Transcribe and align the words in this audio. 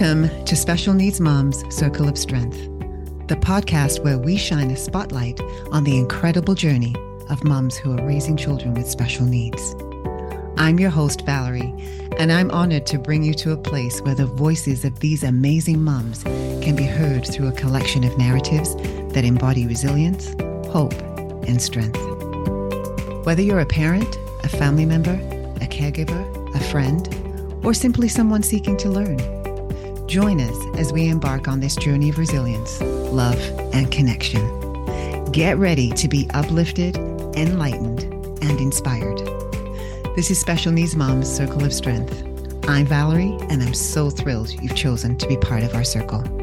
Welcome 0.00 0.44
to 0.46 0.56
Special 0.56 0.94
Needs 0.94 1.20
Moms 1.20 1.62
Circle 1.68 2.08
of 2.08 2.16
Strength, 2.16 2.56
the 3.28 3.36
podcast 3.36 4.02
where 4.02 4.16
we 4.16 4.38
shine 4.38 4.70
a 4.70 4.76
spotlight 4.76 5.38
on 5.72 5.84
the 5.84 5.98
incredible 5.98 6.54
journey 6.54 6.96
of 7.28 7.44
moms 7.44 7.76
who 7.76 7.92
are 7.92 8.06
raising 8.06 8.34
children 8.34 8.72
with 8.72 8.88
special 8.88 9.26
needs. 9.26 9.74
I'm 10.56 10.80
your 10.80 10.88
host, 10.88 11.26
Valerie, 11.26 11.74
and 12.18 12.32
I'm 12.32 12.50
honored 12.50 12.86
to 12.86 12.98
bring 12.98 13.22
you 13.22 13.34
to 13.34 13.52
a 13.52 13.58
place 13.58 14.00
where 14.00 14.14
the 14.14 14.24
voices 14.24 14.86
of 14.86 15.00
these 15.00 15.22
amazing 15.22 15.82
moms 15.82 16.22
can 16.22 16.76
be 16.76 16.84
heard 16.84 17.26
through 17.26 17.48
a 17.48 17.52
collection 17.52 18.02
of 18.02 18.16
narratives 18.16 18.76
that 19.12 19.26
embody 19.26 19.66
resilience, 19.66 20.34
hope, 20.70 20.94
and 21.46 21.60
strength. 21.60 22.00
Whether 23.26 23.42
you're 23.42 23.60
a 23.60 23.66
parent, 23.66 24.16
a 24.44 24.48
family 24.48 24.86
member, 24.86 25.20
a 25.60 25.68
caregiver, 25.68 26.56
a 26.56 26.60
friend, 26.70 27.06
or 27.62 27.74
simply 27.74 28.08
someone 28.08 28.42
seeking 28.42 28.78
to 28.78 28.88
learn, 28.88 29.39
join 30.10 30.40
us 30.40 30.76
as 30.76 30.92
we 30.92 31.08
embark 31.08 31.46
on 31.46 31.60
this 31.60 31.76
journey 31.76 32.08
of 32.08 32.18
resilience, 32.18 32.80
love, 32.80 33.38
and 33.72 33.92
connection. 33.92 34.42
Get 35.30 35.56
ready 35.56 35.90
to 35.90 36.08
be 36.08 36.28
uplifted, 36.34 36.96
enlightened, 37.36 38.02
and 38.42 38.60
inspired. 38.60 39.18
This 40.16 40.32
is 40.32 40.40
Special 40.40 40.72
Needs 40.72 40.96
Moms 40.96 41.32
Circle 41.32 41.64
of 41.64 41.72
Strength. 41.72 42.24
I'm 42.68 42.86
Valerie, 42.86 43.38
and 43.50 43.62
I'm 43.62 43.72
so 43.72 44.10
thrilled 44.10 44.50
you've 44.50 44.74
chosen 44.74 45.16
to 45.16 45.28
be 45.28 45.36
part 45.36 45.62
of 45.62 45.76
our 45.76 45.84
circle. 45.84 46.39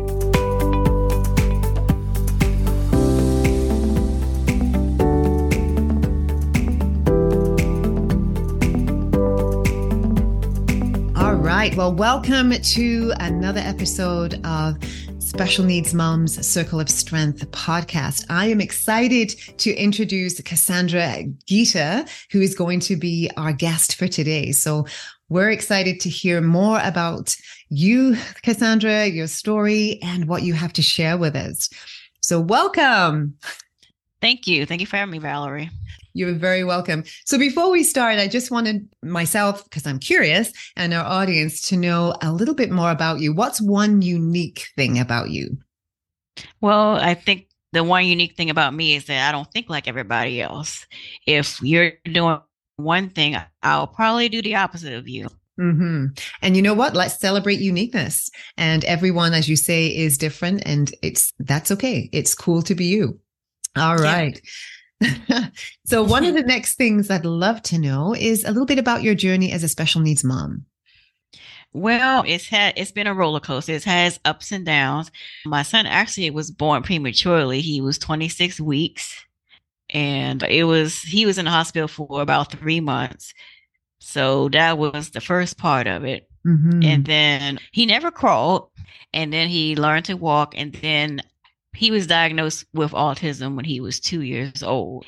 Well, 11.78 11.94
welcome 11.94 12.50
to 12.50 13.14
another 13.20 13.59
episode 13.59 14.44
of 14.44 14.80
Special 15.20 15.64
Needs 15.64 15.94
Moms 15.94 16.44
Circle 16.45 16.80
of 16.80 16.89
Strength 16.89 17.52
podcast. 17.52 18.25
I 18.31 18.47
am 18.47 18.59
excited 18.59 19.30
to 19.59 19.75
introduce 19.75 20.42
Cassandra 20.42 21.25
Geter, 21.45 22.09
who 22.31 22.42
is 22.42 22.55
going 22.55 22.80
to 22.80 22.95
be 22.95 23.30
our 23.38 23.53
guest 23.53 23.94
for 23.94 24.08
today. 24.08 24.53
So 24.53 24.88
we're 25.30 25.52
excited 25.52 26.00
to 26.00 26.09
hear 26.09 26.42
more 26.42 26.81
about 26.83 27.36
you, 27.70 28.17
Cassandra, 28.42 29.05
your 29.05 29.28
story, 29.28 30.00
and 30.02 30.28
what 30.28 30.42
you 30.42 30.55
have 30.55 30.73
to 30.73 30.81
share 30.81 31.16
with 31.16 31.36
us. 31.36 31.70
So 32.22 32.42
welcome. 32.42 33.36
Thank 34.20 34.48
you. 34.48 34.66
Thank 34.66 34.81
you 34.81 34.88
for 34.88 34.98
having 34.98 35.11
me, 35.11 35.20
Valerie. 35.20 35.70
You're 36.18 36.34
very 36.34 36.64
welcome. 36.64 37.04
So 37.26 37.38
before 37.38 37.70
we 37.70 37.84
start, 37.84 38.18
I 38.18 38.28
just 38.28 38.50
wanted 38.50 38.90
myself, 39.04 39.64
because 39.66 39.86
I'm 39.86 40.00
curious, 40.00 40.52
and 40.76 40.92
our 40.92 41.06
audience 41.06 41.62
to 41.70 41.78
know 41.78 42.16
a 42.23 42.32
little 42.32 42.56
bit 42.56 42.72
more 42.72 42.90
about 42.90 43.20
you. 43.20 43.34
What's 43.34 43.62
one 43.62 44.02
unique 44.02 44.68
thing 44.76 44.98
about 44.98 45.30
you? 45.30 45.60
Well, 46.60 46.95
I 46.95 47.14
think 47.14 47.50
the 47.72 47.84
one 47.84 48.06
unique 48.06 48.36
thing 48.36 48.50
about 48.50 48.73
me 48.73 48.95
is 48.95 49.06
that 49.06 49.30
I 49.30 49.32
don't 49.32 49.52
think 49.52 49.70
like 49.70 49.88
everybody 49.88 50.42
else. 50.42 50.88
If 51.28 51.62
you're 51.62 51.92
doing 52.06 52.40
one 52.78 53.10
thing, 53.10 53.36
I'll 53.62 53.86
probably 53.86 54.28
do 54.28 54.42
the 54.42 54.56
opposite 54.56 54.94
of 54.94 55.08
you. 55.08 55.28
Mm-hmm. 55.60 56.06
And 56.42 56.56
you 56.56 56.64
know 56.64 56.73
what? 56.73 56.95
Let's 56.95 57.20
celebrate 57.20 57.60
uniqueness. 57.60 58.32
And 58.58 58.84
everyone, 58.86 59.36
as 59.36 59.48
you 59.48 59.56
say, 59.56 59.95
is 59.95 60.18
different, 60.18 60.64
and 60.66 60.92
it's 61.04 61.32
that's 61.38 61.70
okay. 61.70 62.10
It's 62.12 62.34
cool 62.34 62.64
to 62.64 62.73
be 62.73 62.86
you. 62.86 63.20
All 63.76 63.98
right. 63.98 64.42
Yeah. 64.99 65.48
so, 65.87 66.03
one 66.03 66.25
of 66.25 66.33
the 66.33 66.43
next 66.43 66.75
things 66.75 67.09
I'd 67.09 67.25
love 67.25 67.61
to 67.64 67.80
know 67.80 68.14
is 68.14 68.43
a 68.43 68.49
little 68.49 68.65
bit 68.65 68.77
about 68.77 69.03
your 69.03 69.15
journey 69.15 69.53
as 69.53 69.64
a 69.64 69.70
special 69.70 70.02
needs 70.02 70.21
mom. 70.21 70.65
Well, 71.71 72.25
it's 72.27 72.48
had 72.48 72.73
it's 72.75 72.92
been 72.92 73.08
a 73.08 73.14
roller 73.14 73.39
coaster. 73.39 73.71
It 73.71 73.86
has 73.86 74.20
ups 74.25 74.52
and 74.52 74.65
downs. 74.65 75.11
My 75.45 75.64
son 75.64 75.86
actually 75.86 76.30
was 76.31 76.52
born 76.52 76.83
prematurely. 76.83 77.61
He 77.61 77.80
was 77.80 77.98
26 77.98 78.59
weeks, 78.59 79.25
and 79.89 80.43
it 80.43 80.65
was 80.65 81.02
he 81.02 81.25
was 81.25 81.37
in 81.37 81.45
the 81.45 81.52
hospital 81.52 81.87
for 81.87 82.21
about 82.21 82.52
three 82.52 82.81
months. 82.81 83.33
So 83.99 84.49
that 84.49 84.77
was 84.77 85.11
the 85.11 85.21
first 85.21 85.58
part 85.58 85.87
of 85.87 86.04
it. 86.04 86.27
Mm-hmm. 86.45 86.83
And 86.83 87.05
then 87.05 87.59
he 87.71 87.86
never 87.86 88.11
crawled, 88.11 88.71
and 89.14 89.31
then 89.31 89.48
he 89.48 89.77
learned 89.77 90.05
to 90.05 90.15
walk, 90.15 90.54
and 90.58 90.73
then 90.73 91.21
he 91.73 91.92
was 91.92 92.08
diagnosed 92.08 92.65
with 92.73 92.92
autism 92.92 93.55
when 93.55 93.65
he 93.65 93.80
was 93.80 94.02
two 94.02 94.21
years 94.21 94.64
old. 94.64 95.05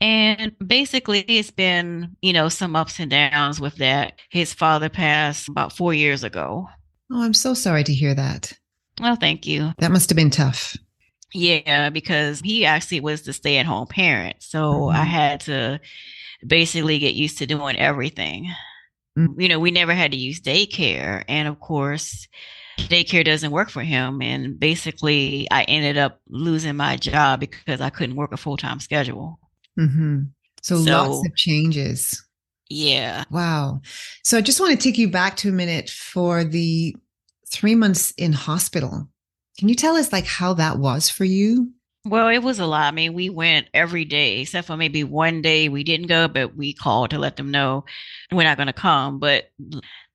And 0.00 0.56
basically, 0.66 1.20
it's 1.20 1.50
been, 1.50 2.16
you 2.22 2.32
know, 2.32 2.48
some 2.48 2.74
ups 2.74 2.98
and 2.98 3.10
downs 3.10 3.60
with 3.60 3.76
that. 3.76 4.14
His 4.30 4.54
father 4.54 4.88
passed 4.88 5.48
about 5.48 5.76
four 5.76 5.92
years 5.92 6.24
ago. 6.24 6.68
Oh, 7.12 7.22
I'm 7.22 7.34
so 7.34 7.54
sorry 7.54 7.84
to 7.84 7.92
hear 7.92 8.14
that. 8.14 8.52
Well, 9.00 9.16
thank 9.16 9.46
you. 9.46 9.72
That 9.78 9.90
must 9.90 10.08
have 10.10 10.16
been 10.16 10.30
tough. 10.30 10.76
Yeah, 11.32 11.90
because 11.90 12.40
he 12.40 12.64
actually 12.64 13.00
was 13.00 13.22
the 13.22 13.32
stay 13.32 13.58
at 13.58 13.66
home 13.66 13.86
parent. 13.86 14.36
So 14.40 14.72
mm-hmm. 14.72 14.96
I 14.96 15.04
had 15.04 15.40
to 15.42 15.80
basically 16.46 16.98
get 16.98 17.14
used 17.14 17.38
to 17.38 17.46
doing 17.46 17.76
everything. 17.76 18.50
Mm-hmm. 19.18 19.40
You 19.40 19.48
know, 19.48 19.58
we 19.58 19.70
never 19.70 19.94
had 19.94 20.12
to 20.12 20.18
use 20.18 20.40
daycare. 20.40 21.24
And 21.28 21.46
of 21.46 21.60
course, 21.60 22.26
daycare 22.78 23.24
doesn't 23.24 23.50
work 23.50 23.70
for 23.70 23.82
him. 23.82 24.22
And 24.22 24.58
basically, 24.58 25.46
I 25.50 25.64
ended 25.64 25.98
up 25.98 26.20
losing 26.28 26.76
my 26.76 26.96
job 26.96 27.40
because 27.40 27.80
I 27.80 27.90
couldn't 27.90 28.16
work 28.16 28.32
a 28.32 28.36
full 28.36 28.56
time 28.56 28.80
schedule. 28.80 29.38
Mm-hmm. 29.80 30.22
So, 30.62 30.76
so, 30.76 30.90
lots 30.90 31.26
of 31.26 31.34
changes. 31.36 32.22
Yeah. 32.68 33.24
Wow. 33.30 33.80
So, 34.22 34.38
I 34.38 34.40
just 34.42 34.60
want 34.60 34.72
to 34.72 34.78
take 34.78 34.98
you 34.98 35.08
back 35.08 35.36
to 35.38 35.48
a 35.48 35.52
minute 35.52 35.88
for 35.88 36.44
the 36.44 36.94
three 37.48 37.74
months 37.74 38.12
in 38.12 38.32
hospital. 38.32 39.08
Can 39.58 39.68
you 39.68 39.74
tell 39.74 39.96
us 39.96 40.12
like 40.12 40.26
how 40.26 40.54
that 40.54 40.78
was 40.78 41.08
for 41.08 41.24
you? 41.24 41.72
Well, 42.06 42.28
it 42.28 42.38
was 42.38 42.58
a 42.58 42.66
lot. 42.66 42.88
I 42.88 42.90
mean, 42.92 43.12
we 43.12 43.28
went 43.28 43.66
every 43.74 44.06
day, 44.06 44.40
except 44.40 44.66
for 44.66 44.76
maybe 44.76 45.04
one 45.04 45.42
day 45.42 45.68
we 45.68 45.84
didn't 45.84 46.06
go, 46.06 46.28
but 46.28 46.56
we 46.56 46.72
called 46.72 47.10
to 47.10 47.18
let 47.18 47.36
them 47.36 47.50
know 47.50 47.84
we're 48.32 48.44
not 48.44 48.56
going 48.56 48.68
to 48.68 48.72
come. 48.72 49.18
But 49.18 49.50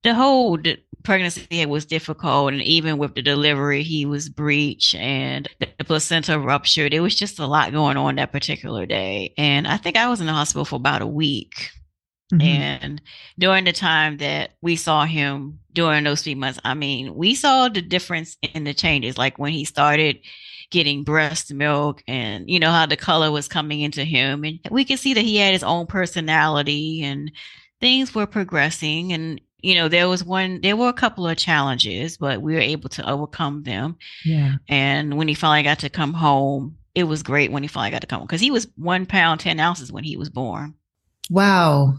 the 0.04 0.16
whole 0.16 0.58
pregnancy 1.06 1.66
was 1.66 1.86
difficult 1.86 2.54
and 2.54 2.62
even 2.62 2.98
with 2.98 3.16
the 3.16 3.22
delivery 3.22 3.84
he 3.84 4.06
was 4.06 4.30
breached 4.30 4.96
and 4.96 5.48
the 5.60 5.84
placenta 5.86 6.40
ruptured. 6.40 6.94
It 6.94 7.00
was 7.00 7.16
just 7.16 7.40
a 7.40 7.48
lot 7.48 7.72
going 7.72 7.98
on 7.98 8.16
that 8.16 8.32
particular 8.32 8.86
day. 8.86 9.34
And 9.38 9.68
i 9.68 9.78
think 9.78 9.98
i 9.98 10.08
was 10.10 10.20
in 10.20 10.28
the 10.28 10.34
hospital 10.34 10.66
for 10.66 10.76
about 10.76 11.02
a 11.02 11.08
week. 11.08 11.70
Mm-hmm. 12.34 12.42
and 12.42 13.02
during 13.38 13.66
the 13.66 13.72
time 13.72 14.18
that 14.18 14.54
we 14.60 14.78
saw 14.78 15.06
him 15.06 15.60
during 15.74 16.06
those 16.06 16.24
three 16.24 16.34
months 16.34 16.60
i 16.66 16.74
mean 16.74 17.14
we 17.14 17.36
saw 17.36 17.70
the 17.70 17.84
difference 17.84 18.36
in 18.42 18.64
the 18.64 18.74
changes 18.74 19.16
like 19.16 19.38
when 19.38 19.54
he 19.54 19.64
started 19.64 20.18
getting 20.72 21.04
breast 21.04 21.54
milk 21.54 22.04
and 22.08 22.50
you 22.50 22.60
know 22.60 22.72
how 22.72 22.86
the 22.86 22.98
color 22.98 23.32
was 23.32 23.48
coming 23.48 23.82
into 23.82 24.04
him. 24.04 24.44
And 24.44 24.60
we 24.70 24.86
could 24.86 25.00
see 25.00 25.14
that 25.14 25.22
he 25.22 25.38
had 25.38 25.54
his 25.54 25.64
own 25.64 25.88
personality 25.88 27.04
and 27.04 27.32
things 27.80 28.14
were 28.14 28.26
progressing. 28.26 29.14
And 29.14 29.42
you 29.62 29.76
know, 29.76 29.88
there 29.88 30.08
was 30.08 30.24
one, 30.24 30.62
there 30.62 30.76
were 30.76 30.90
a 30.90 30.94
couple 30.94 31.28
of 31.28 31.38
challenges, 31.38 32.18
but 32.18 32.42
we 32.42 32.54
were 32.54 32.60
able 32.60 32.90
to 32.90 33.10
overcome 33.10 33.64
them. 33.64 33.98
Yeah. 34.24 34.56
And 34.68 35.18
when 35.18 35.28
he 35.28 35.34
finally 35.34 35.64
got 35.64 35.80
to 35.80 35.90
come 35.90 36.14
home, 36.14 36.78
it 36.94 37.04
was 37.06 37.24
great 37.24 37.52
when 37.52 37.64
he 37.64 37.68
finally 37.68 37.92
got 37.92 38.02
to 38.02 38.08
come 38.08 38.20
home 38.20 38.28
because 38.28 38.42
he 38.42 38.52
was 38.52 38.68
one 38.76 39.06
pound, 39.06 39.40
10 39.40 39.60
ounces 39.60 39.92
when 39.92 40.04
he 40.04 40.18
was 40.18 40.30
born. 40.30 40.76
Wow. 41.30 41.96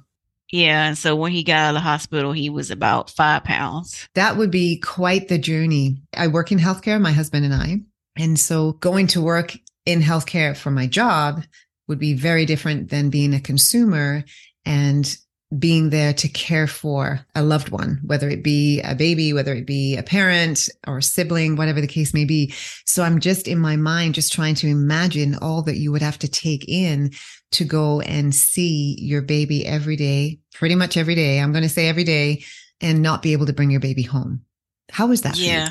Yeah. 0.50 0.86
And 0.86 0.96
so 0.96 1.16
when 1.16 1.32
he 1.32 1.42
got 1.42 1.56
out 1.56 1.68
of 1.70 1.74
the 1.74 1.80
hospital, 1.80 2.32
he 2.32 2.50
was 2.50 2.70
about 2.70 3.10
five 3.10 3.44
pounds. 3.44 4.08
That 4.14 4.36
would 4.36 4.50
be 4.50 4.78
quite 4.78 5.28
the 5.28 5.38
journey. 5.38 6.02
I 6.16 6.28
work 6.28 6.52
in 6.52 6.58
healthcare, 6.58 7.00
my 7.00 7.12
husband 7.12 7.44
and 7.44 7.54
I. 7.54 7.80
And 8.16 8.38
so 8.38 8.72
going 8.72 9.08
to 9.08 9.20
work 9.20 9.56
in 9.84 10.00
healthcare 10.00 10.56
for 10.56 10.70
my 10.70 10.86
job 10.86 11.42
would 11.88 11.98
be 11.98 12.14
very 12.14 12.46
different 12.46 12.90
than 12.90 13.10
being 13.10 13.34
a 13.34 13.40
consumer 13.40 14.24
and 14.64 15.16
being 15.56 15.90
there 15.90 16.12
to 16.12 16.28
care 16.28 16.66
for 16.66 17.24
a 17.34 17.42
loved 17.42 17.68
one, 17.68 18.00
whether 18.04 18.28
it 18.28 18.42
be 18.42 18.80
a 18.80 18.94
baby, 18.94 19.32
whether 19.32 19.54
it 19.54 19.66
be 19.66 19.96
a 19.96 20.02
parent 20.02 20.68
or 20.86 20.98
a 20.98 21.02
sibling, 21.02 21.54
whatever 21.54 21.80
the 21.80 21.86
case 21.86 22.12
may 22.12 22.24
be. 22.24 22.52
So 22.84 23.04
I'm 23.04 23.20
just 23.20 23.46
in 23.46 23.58
my 23.58 23.76
mind, 23.76 24.14
just 24.14 24.32
trying 24.32 24.56
to 24.56 24.66
imagine 24.66 25.36
all 25.36 25.62
that 25.62 25.76
you 25.76 25.92
would 25.92 26.02
have 26.02 26.18
to 26.20 26.28
take 26.28 26.64
in 26.68 27.12
to 27.52 27.64
go 27.64 28.00
and 28.00 28.34
see 28.34 28.96
your 28.98 29.22
baby 29.22 29.64
every 29.64 29.94
day, 29.94 30.40
pretty 30.52 30.74
much 30.74 30.96
every 30.96 31.14
day. 31.14 31.38
I'm 31.38 31.52
going 31.52 31.62
to 31.62 31.68
say 31.68 31.88
every 31.88 32.04
day 32.04 32.44
and 32.80 33.00
not 33.00 33.22
be 33.22 33.32
able 33.32 33.46
to 33.46 33.52
bring 33.52 33.70
your 33.70 33.80
baby 33.80 34.02
home. 34.02 34.42
How 34.90 35.06
was 35.06 35.22
that? 35.22 35.38
Yeah. 35.38 35.70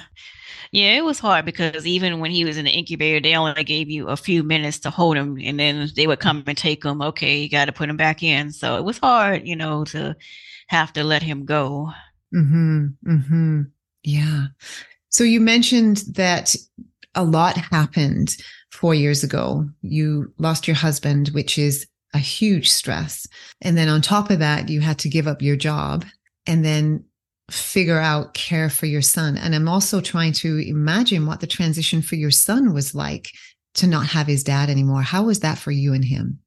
Yeah, 0.72 0.98
it 0.98 1.04
was 1.04 1.20
hard 1.20 1.46
because 1.46 1.86
even 1.86 2.20
when 2.20 2.32
he 2.32 2.46
was 2.46 2.58
in 2.58 2.66
the 2.66 2.72
incubator, 2.72 3.20
they 3.22 3.36
only 3.36 3.64
gave 3.64 3.90
you 3.90 4.08
a 4.08 4.18
few 4.18 4.44
minutes 4.44 4.80
to 4.80 4.90
hold 4.90 5.18
him, 5.18 5.38
and 5.42 5.60
then 5.60 5.90
they 5.96 6.08
would 6.08 6.20
come 6.20 6.44
and 6.48 6.58
take 6.58 6.84
him. 6.84 7.02
Okay, 7.02 7.40
you 7.40 7.50
got 7.50 7.66
to 7.66 7.72
put 7.72 7.90
him 7.90 7.98
back 7.98 8.24
in. 8.24 8.52
So 8.52 8.78
it 8.78 8.84
was 8.84 8.98
hard, 8.98 9.48
you 9.48 9.56
know, 9.56 9.86
to 9.86 10.16
have 10.68 10.92
to 10.94 11.04
let 11.04 11.24
him 11.24 11.46
go. 11.46 11.92
Hmm. 12.32 12.88
Hmm. 13.06 13.62
Yeah. 14.04 14.48
So 15.10 15.24
you 15.24 15.40
mentioned 15.40 16.04
that 16.14 16.56
a 17.14 17.24
lot 17.24 17.58
happened 17.58 18.36
four 18.72 18.94
years 18.94 19.24
ago. 19.24 19.70
You 19.82 20.34
lost 20.38 20.68
your 20.68 20.76
husband, 20.76 21.30
which 21.30 21.58
is 21.58 21.88
a 22.14 22.18
huge 22.20 22.70
stress, 22.70 23.28
and 23.62 23.78
then 23.78 23.90
on 23.90 24.02
top 24.02 24.30
of 24.30 24.40
that, 24.40 24.70
you 24.70 24.82
had 24.82 25.00
to 25.00 25.10
give 25.10 25.28
up 25.28 25.42
your 25.42 25.56
job, 25.56 26.06
and 26.48 26.64
then 26.64 27.04
figure 27.52 28.00
out 28.00 28.34
care 28.34 28.70
for 28.70 28.86
your 28.86 29.02
son. 29.02 29.38
And 29.38 29.54
I'm 29.54 29.68
also 29.68 30.02
trying 30.02 30.34
to 30.34 30.58
imagine 30.58 31.26
what 31.26 31.42
the 31.42 31.48
transition 31.48 32.02
for 32.02 32.16
your 32.16 32.32
son 32.32 32.74
was 32.74 32.96
like 32.96 33.30
to 33.76 33.88
not 33.88 34.08
have 34.08 34.28
his 34.28 34.44
dad 34.44 34.70
anymore. 34.70 35.02
How 35.02 35.24
was 35.24 35.42
that 35.42 35.58
for 35.58 35.72
you 35.72 35.94
and 35.94 36.04
him? 36.04 36.40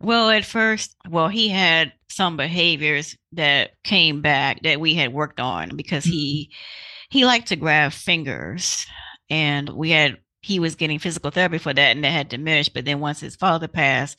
Well, 0.00 0.28
at 0.30 0.44
first, 0.44 0.94
well, 1.08 1.28
he 1.28 1.48
had 1.48 1.92
some 2.10 2.36
behaviors 2.36 3.16
that 3.32 3.70
came 3.84 4.20
back 4.20 4.62
that 4.62 4.80
we 4.80 4.94
had 4.94 5.12
worked 5.12 5.40
on 5.40 5.76
because 5.76 6.04
he 6.04 6.50
mm-hmm. 6.50 7.18
he 7.18 7.24
liked 7.24 7.48
to 7.48 7.56
grab 7.56 7.92
fingers 7.92 8.86
and 9.30 9.68
we 9.70 9.90
had 9.90 10.18
he 10.42 10.58
was 10.58 10.74
getting 10.74 10.98
physical 10.98 11.30
therapy 11.30 11.58
for 11.58 11.72
that 11.72 11.94
and 11.94 12.04
that 12.04 12.10
had 12.10 12.28
diminished 12.28 12.74
but 12.74 12.84
then 12.84 12.98
once 12.98 13.20
his 13.20 13.36
father 13.36 13.68
passed 13.68 14.18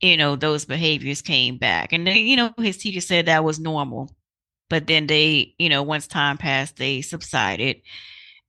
you 0.00 0.16
know 0.16 0.36
those 0.36 0.66
behaviors 0.66 1.22
came 1.22 1.56
back 1.56 1.92
and 1.92 2.06
they, 2.06 2.18
you 2.18 2.36
know 2.36 2.52
his 2.58 2.76
teacher 2.76 3.00
said 3.00 3.26
that 3.26 3.44
was 3.44 3.58
normal 3.58 4.14
but 4.68 4.86
then 4.86 5.06
they 5.06 5.54
you 5.58 5.68
know 5.68 5.82
once 5.82 6.06
time 6.06 6.38
passed 6.38 6.76
they 6.76 7.02
subsided. 7.02 7.82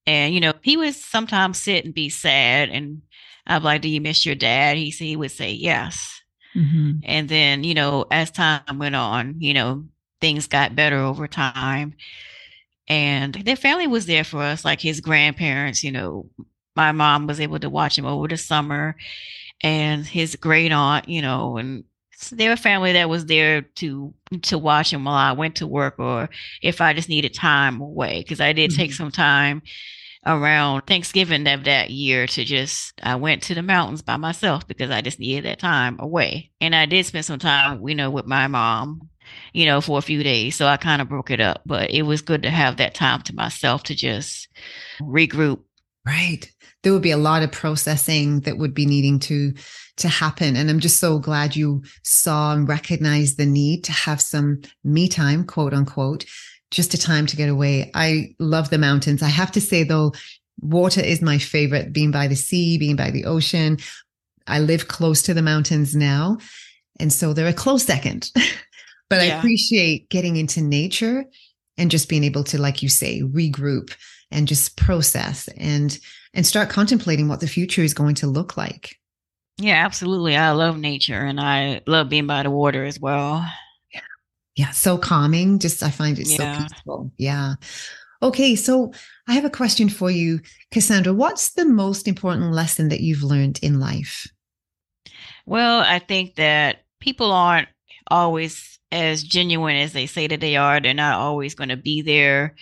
And 0.05 0.33
you 0.33 0.39
know 0.39 0.53
he 0.61 0.77
would 0.77 0.95
sometimes 0.95 1.57
sit 1.57 1.85
and 1.85 1.93
be 1.93 2.09
sad 2.09 2.69
and 2.69 3.01
i'm 3.45 3.63
like 3.63 3.81
do 3.81 3.89
you 3.89 4.01
miss 4.01 4.25
your 4.25 4.35
dad? 4.35 4.77
He 4.77 4.89
he 4.89 5.15
would 5.15 5.31
say 5.31 5.51
yes. 5.51 6.21
Mm-hmm. 6.55 6.99
and 7.03 7.29
then 7.29 7.63
you 7.63 7.75
know 7.75 8.05
as 8.09 8.31
time 8.31 8.79
went 8.79 8.95
on 8.95 9.35
you 9.39 9.53
know 9.53 9.83
things 10.21 10.47
got 10.47 10.75
better 10.75 10.97
over 10.97 11.27
time. 11.27 11.95
And 12.89 13.33
their 13.33 13.57
family 13.57 13.85
was 13.85 14.05
there 14.05 14.23
for 14.23 14.41
us 14.41 14.63
like 14.63 14.79
his 14.79 15.01
grandparents 15.01 15.83
you 15.83 15.91
know 15.91 16.29
my 16.75 16.91
mom 16.91 17.27
was 17.27 17.39
able 17.39 17.59
to 17.59 17.69
watch 17.69 17.97
him 17.97 18.05
over 18.05 18.27
the 18.27 18.37
summer 18.37 18.95
and 19.61 20.05
his 20.05 20.35
great 20.35 20.71
aunt, 20.71 21.09
you 21.09 21.21
know, 21.21 21.57
and 21.57 21.83
they're 22.31 22.53
a 22.53 22.57
family 22.57 22.93
that 22.93 23.09
was 23.09 23.25
there 23.25 23.61
to 23.61 24.13
to 24.43 24.57
watch 24.57 24.91
him 24.91 25.05
while 25.05 25.15
I 25.15 25.31
went 25.33 25.57
to 25.57 25.67
work 25.67 25.99
or 25.99 26.29
if 26.61 26.81
I 26.81 26.93
just 26.93 27.09
needed 27.09 27.33
time 27.33 27.79
away 27.81 28.19
because 28.21 28.41
I 28.41 28.53
did 28.53 28.71
mm-hmm. 28.71 28.81
take 28.81 28.93
some 28.93 29.11
time 29.11 29.61
around 30.25 30.81
Thanksgiving 30.81 31.47
of 31.47 31.63
that 31.63 31.89
year 31.89 32.27
to 32.27 32.43
just 32.43 32.93
I 33.01 33.15
went 33.15 33.43
to 33.43 33.55
the 33.55 33.61
mountains 33.61 34.01
by 34.01 34.17
myself 34.17 34.67
because 34.67 34.91
I 34.91 35.01
just 35.01 35.19
needed 35.19 35.45
that 35.45 35.59
time 35.59 35.97
away. 35.99 36.51
And 36.59 36.75
I 36.75 36.85
did 36.85 37.05
spend 37.05 37.25
some 37.25 37.39
time, 37.39 37.87
you 37.87 37.95
know, 37.95 38.09
with 38.09 38.25
my 38.25 38.47
mom, 38.47 39.09
you 39.53 39.65
know, 39.65 39.79
for 39.79 39.97
a 39.97 40.03
few 40.03 40.23
days. 40.23 40.55
So 40.55 40.67
I 40.67 40.77
kind 40.77 41.01
of 41.01 41.09
broke 41.09 41.31
it 41.31 41.39
up, 41.39 41.61
but 41.65 41.91
it 41.91 42.03
was 42.03 42.21
good 42.21 42.43
to 42.43 42.49
have 42.49 42.77
that 42.77 42.93
time 42.93 43.21
to 43.23 43.35
myself 43.35 43.83
to 43.83 43.95
just 43.95 44.49
regroup. 45.01 45.59
Right. 46.07 46.49
There 46.83 46.93
would 46.93 47.01
be 47.01 47.11
a 47.11 47.17
lot 47.17 47.43
of 47.43 47.51
processing 47.51 48.39
that 48.41 48.57
would 48.57 48.73
be 48.73 48.85
needing 48.85 49.19
to 49.19 49.53
to 49.97 50.07
happen. 50.07 50.55
And 50.55 50.69
i'm 50.69 50.79
just 50.79 50.99
so 50.99 51.19
glad 51.19 51.55
you 51.55 51.83
saw 52.03 52.53
and 52.53 52.67
recognized 52.67 53.37
the 53.37 53.45
need 53.45 53.83
to 53.85 53.91
have 53.91 54.21
some 54.21 54.61
me 54.83 55.09
time 55.09 55.43
quote 55.43 55.73
unquote 55.73 56.25
just 56.69 56.93
a 56.93 56.97
time 56.97 57.25
to 57.25 57.35
get 57.35 57.49
away. 57.49 57.91
I 57.93 58.35
love 58.39 58.69
the 58.69 58.77
mountains. 58.77 59.21
I 59.21 59.29
have 59.29 59.51
to 59.53 59.61
say 59.61 59.83
though 59.83 60.13
water 60.61 61.01
is 61.01 61.21
my 61.21 61.37
favorite 61.39 61.93
being 61.93 62.11
by 62.11 62.27
the 62.27 62.35
sea 62.35 62.77
being 62.77 62.95
by 62.95 63.11
the 63.11 63.25
ocean. 63.25 63.77
I 64.47 64.59
live 64.59 64.87
close 64.87 65.21
to 65.23 65.33
the 65.33 65.41
mountains 65.41 65.93
now 65.93 66.37
and 66.99 67.11
so 67.11 67.33
they're 67.33 67.47
a 67.47 67.53
close 67.53 67.83
second. 67.83 68.31
But 69.09 69.25
yeah. 69.25 69.35
i 69.35 69.37
appreciate 69.37 70.09
getting 70.09 70.35
into 70.35 70.59
nature 70.59 71.23
and 71.77 71.89
just 71.89 72.09
being 72.09 72.25
able 72.25 72.43
to 72.43 72.61
like 72.61 72.83
you 72.83 72.89
say 72.89 73.21
regroup 73.21 73.95
and 74.31 74.47
just 74.47 74.77
process 74.77 75.47
and 75.57 75.99
and 76.33 76.45
start 76.45 76.69
contemplating 76.69 77.27
what 77.27 77.39
the 77.39 77.47
future 77.47 77.81
is 77.81 77.93
going 77.93 78.15
to 78.15 78.27
look 78.27 78.57
like. 78.57 78.97
Yeah, 79.57 79.83
absolutely. 79.83 80.35
I 80.35 80.51
love 80.51 80.77
nature 80.77 81.19
and 81.19 81.39
I 81.39 81.81
love 81.87 82.09
being 82.09 82.27
by 82.27 82.43
the 82.43 82.51
water 82.51 82.85
as 82.85 82.99
well. 82.99 83.43
Yeah. 83.91 84.01
Yeah. 84.55 84.69
So 84.69 84.97
calming. 84.97 85.57
Just, 85.57 85.81
I 85.81 85.89
find 85.89 86.19
it 86.19 86.27
yeah. 86.27 86.37
so 86.37 86.63
peaceful. 86.63 87.11
Yeah. 87.17 87.55
Okay. 88.21 88.55
So 88.55 88.93
I 89.27 89.33
have 89.33 89.45
a 89.45 89.49
question 89.49 89.89
for 89.89 90.11
you, 90.11 90.41
Cassandra. 90.71 91.11
What's 91.13 91.53
the 91.53 91.65
most 91.65 92.07
important 92.07 92.51
lesson 92.51 92.89
that 92.89 93.01
you've 93.01 93.23
learned 93.23 93.59
in 93.63 93.79
life? 93.79 94.27
Well, 95.47 95.79
I 95.79 95.99
think 95.99 96.35
that 96.35 96.83
people 96.99 97.31
aren't 97.31 97.69
always 98.11 98.79
as 98.91 99.23
genuine 99.23 99.77
as 99.77 99.91
they 99.93 100.05
say 100.05 100.27
that 100.27 100.39
they 100.39 100.55
are. 100.55 100.79
They're 100.79 100.93
not 100.93 101.19
always 101.19 101.55
going 101.55 101.69
to 101.69 101.77
be 101.77 102.03
there 102.03 102.55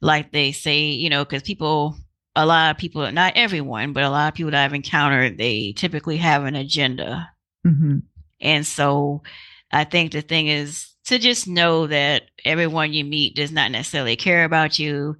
like 0.00 0.32
they 0.32 0.52
say, 0.52 0.84
you 0.86 1.10
know, 1.10 1.24
because 1.24 1.42
people 1.42 1.96
a 2.36 2.44
lot 2.44 2.70
of 2.70 2.76
people, 2.76 3.10
not 3.10 3.32
everyone, 3.34 3.94
but 3.94 4.04
a 4.04 4.10
lot 4.10 4.28
of 4.28 4.34
people 4.34 4.50
that 4.50 4.62
I've 4.62 4.74
encountered, 4.74 5.38
they 5.38 5.72
typically 5.72 6.18
have 6.18 6.44
an 6.44 6.54
agenda. 6.54 7.30
Mm-hmm. 7.66 8.00
And 8.42 8.66
so 8.66 9.22
I 9.72 9.84
think 9.84 10.12
the 10.12 10.20
thing 10.20 10.48
is 10.48 10.94
to 11.06 11.18
just 11.18 11.48
know 11.48 11.86
that 11.86 12.24
everyone 12.44 12.92
you 12.92 13.04
meet 13.04 13.34
does 13.34 13.50
not 13.50 13.70
necessarily 13.70 14.16
care 14.16 14.44
about 14.44 14.78
you. 14.78 15.16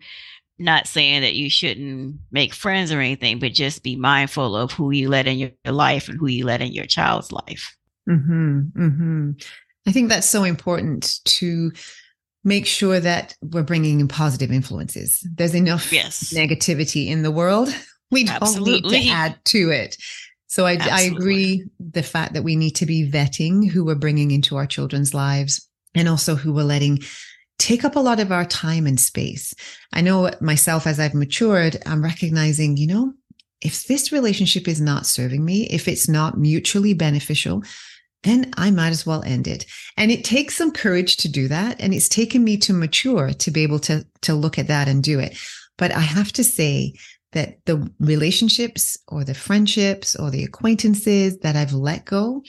Not 0.58 0.87
saying 0.87 1.23
that 1.23 1.34
you 1.34 1.50
shouldn't 1.50 2.17
make 2.31 2.55
friends 2.55 2.90
or 2.90 3.00
anything, 3.00 3.38
but 3.38 3.52
just 3.52 3.82
be 3.82 3.96
mindful 3.96 4.56
of 4.56 4.73
who 4.73 4.90
you 4.90 5.08
let 5.08 5.26
in 5.26 5.38
your 5.38 5.50
life 5.67 6.08
and 6.08 6.19
who 6.19 6.28
you 6.28 6.44
let 6.46 6.62
in 6.62 6.73
your 6.73 6.87
child's 6.87 7.31
life. 7.31 7.76
Mm-hmm. 8.08 8.61
Mm-hmm. 8.75 9.31
I 9.87 9.93
think 9.93 10.08
that's 10.08 10.28
so 10.28 10.44
important 10.44 11.20
to 11.25 11.73
make 12.46 12.64
sure 12.64 13.00
that 13.00 13.34
we're 13.43 13.64
bringing 13.64 13.98
in 13.98 14.06
positive 14.06 14.52
influences. 14.52 15.26
There's 15.34 15.54
enough 15.54 15.93
yes. 15.93 16.32
negativity 16.32 17.08
in 17.08 17.22
the 17.22 17.31
world. 17.31 17.69
We 18.08 18.22
don't 18.22 18.40
Absolutely. 18.40 19.00
need 19.00 19.06
to 19.06 19.10
add 19.10 19.37
to 19.46 19.70
it. 19.70 19.96
So 20.46 20.64
I, 20.64 20.78
I 20.81 21.00
agree 21.02 21.64
the 21.81 22.04
fact 22.04 22.34
that 22.34 22.44
we 22.44 22.54
need 22.54 22.76
to 22.76 22.87
be 22.87 23.10
vetting 23.10 23.69
who 23.69 23.84
we're 23.84 23.96
bringing 23.96 24.31
into 24.31 24.54
our 24.54 24.64
children's 24.64 25.12
lives 25.12 25.69
and 25.93 26.08
also 26.08 26.37
who 26.37 26.52
we're 26.52 26.62
letting 26.62 27.00
take 27.58 27.84
up 27.84 27.96
a 27.96 28.00
lot 28.00 28.20
of 28.20 28.31
our 28.31 28.44
time 28.44 28.87
and 28.87 29.00
space. 29.00 29.54
I 29.92 30.02
know 30.02 30.31
myself 30.40 30.87
as 30.87 31.00
I've 31.00 31.14
matured, 31.14 31.82
I'm 31.84 32.00
recognizing, 32.00 32.76
you 32.76 32.87
know, 32.87 33.12
if 33.60 33.88
this 33.88 34.12
relationship 34.12 34.69
is 34.69 34.81
not 34.81 35.04
serving 35.04 35.44
me, 35.44 35.66
if 35.66 35.88
it's 35.88 36.08
not 36.08 36.38
mutually 36.38 36.94
beneficial, 36.94 37.64
then 38.26 38.52
I 38.56 38.70
might 38.70 38.90
as 38.90 39.06
well 39.06 39.23
end 39.25 39.46
it. 39.46 39.67
And 39.96 40.11
it 40.11 40.25
takes 40.25 40.56
some 40.56 40.73
courage 40.73 41.17
to 41.19 41.28
do 41.28 41.49
that. 41.49 41.81
And 41.81 41.94
it's 41.94 42.08
taken 42.08 42.44
me 42.44 42.56
to 42.58 42.73
mature 42.73 43.32
to 43.32 43.50
be 43.50 43.62
able 43.62 43.78
to, 43.81 44.06
to 44.23 44.34
look 44.34 44.58
at 44.58 44.69
that 44.69 44.88
and 44.88 45.02
do 45.02 45.18
it. 45.18 45.38
But 45.78 45.92
I 45.92 46.00
have 46.00 46.33
to 46.33 46.45
say 46.45 46.95
that 47.33 47.64
the 47.66 47.90
relationships 48.00 48.99
or 49.09 49.25
the 49.25 49.35
friendships 49.35 50.16
or 50.16 50.30
the 50.30 50.45
acquaintances 50.45 51.38
that 51.38 51.56
I've 51.56 51.73
let 51.73 52.04
go, 52.04 52.42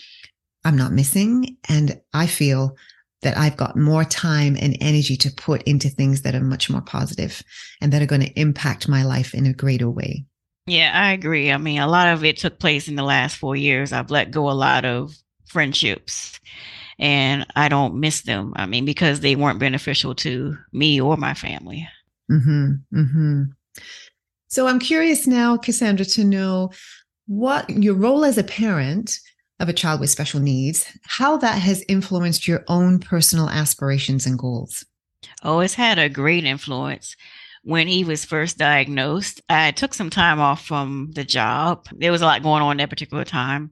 I'm 0.63 0.77
not 0.77 0.93
missing. 0.93 1.57
And 1.67 1.99
I 2.13 2.27
feel 2.27 2.75
that 3.21 3.37
I've 3.37 3.57
got 3.57 3.75
more 3.75 4.05
time 4.05 4.55
and 4.59 4.77
energy 4.79 5.17
to 5.17 5.31
put 5.31 5.63
into 5.63 5.89
things 5.89 6.21
that 6.21 6.35
are 6.35 6.41
much 6.41 6.69
more 6.69 6.81
positive 6.81 7.43
and 7.81 7.91
that 7.91 8.01
are 8.01 8.05
going 8.07 8.21
to 8.21 8.39
impact 8.39 8.87
my 8.87 9.03
life 9.03 9.33
in 9.33 9.45
a 9.45 9.53
greater 9.53 9.89
way. 9.89 10.25
Yeah, 10.67 10.91
I 10.93 11.13
agree. 11.13 11.51
I 11.51 11.57
mean, 11.57 11.79
a 11.79 11.87
lot 11.87 12.09
of 12.09 12.23
it 12.23 12.37
took 12.37 12.59
place 12.59 12.87
in 12.87 12.95
the 12.95 13.03
last 13.03 13.37
four 13.37 13.55
years. 13.55 13.91
I've 13.91 14.11
let 14.11 14.31
go 14.31 14.49
a 14.49 14.51
lot 14.51 14.85
of 14.85 15.15
friendships 15.57 16.39
and 16.99 17.47
I 17.55 17.67
don't 17.67 17.99
miss 17.99 18.21
them. 18.21 18.53
I 18.57 18.67
mean, 18.67 18.85
because 18.85 19.21
they 19.21 19.35
weren't 19.35 19.57
beneficial 19.57 20.13
to 20.13 20.55
me 20.71 21.01
or 21.01 21.17
my 21.17 21.33
family. 21.33 21.89
Mm-hmm, 22.31 22.73
mm-hmm. 22.93 23.43
So 24.49 24.67
I'm 24.67 24.77
curious 24.77 25.25
now, 25.25 25.57
Cassandra, 25.57 26.05
to 26.05 26.23
know 26.23 26.69
what 27.25 27.67
your 27.71 27.95
role 27.95 28.23
as 28.23 28.37
a 28.37 28.43
parent 28.43 29.17
of 29.59 29.67
a 29.67 29.73
child 29.73 29.99
with 29.99 30.11
special 30.11 30.39
needs, 30.39 30.85
how 31.01 31.37
that 31.37 31.59
has 31.59 31.83
influenced 31.87 32.47
your 32.47 32.63
own 32.67 32.99
personal 32.99 33.49
aspirations 33.49 34.27
and 34.27 34.37
goals. 34.37 34.85
Oh, 35.41 35.61
it's 35.61 35.73
had 35.73 35.97
a 35.97 36.07
great 36.07 36.43
influence. 36.43 37.15
When 37.63 37.87
he 37.87 38.03
was 38.03 38.25
first 38.25 38.59
diagnosed, 38.59 39.41
I 39.49 39.71
took 39.71 39.95
some 39.95 40.11
time 40.11 40.39
off 40.39 40.63
from 40.63 41.09
the 41.15 41.23
job. 41.23 41.87
There 41.95 42.11
was 42.11 42.21
a 42.21 42.25
lot 42.25 42.43
going 42.43 42.61
on 42.61 42.77
that 42.77 42.91
particular 42.91 43.25
time 43.25 43.71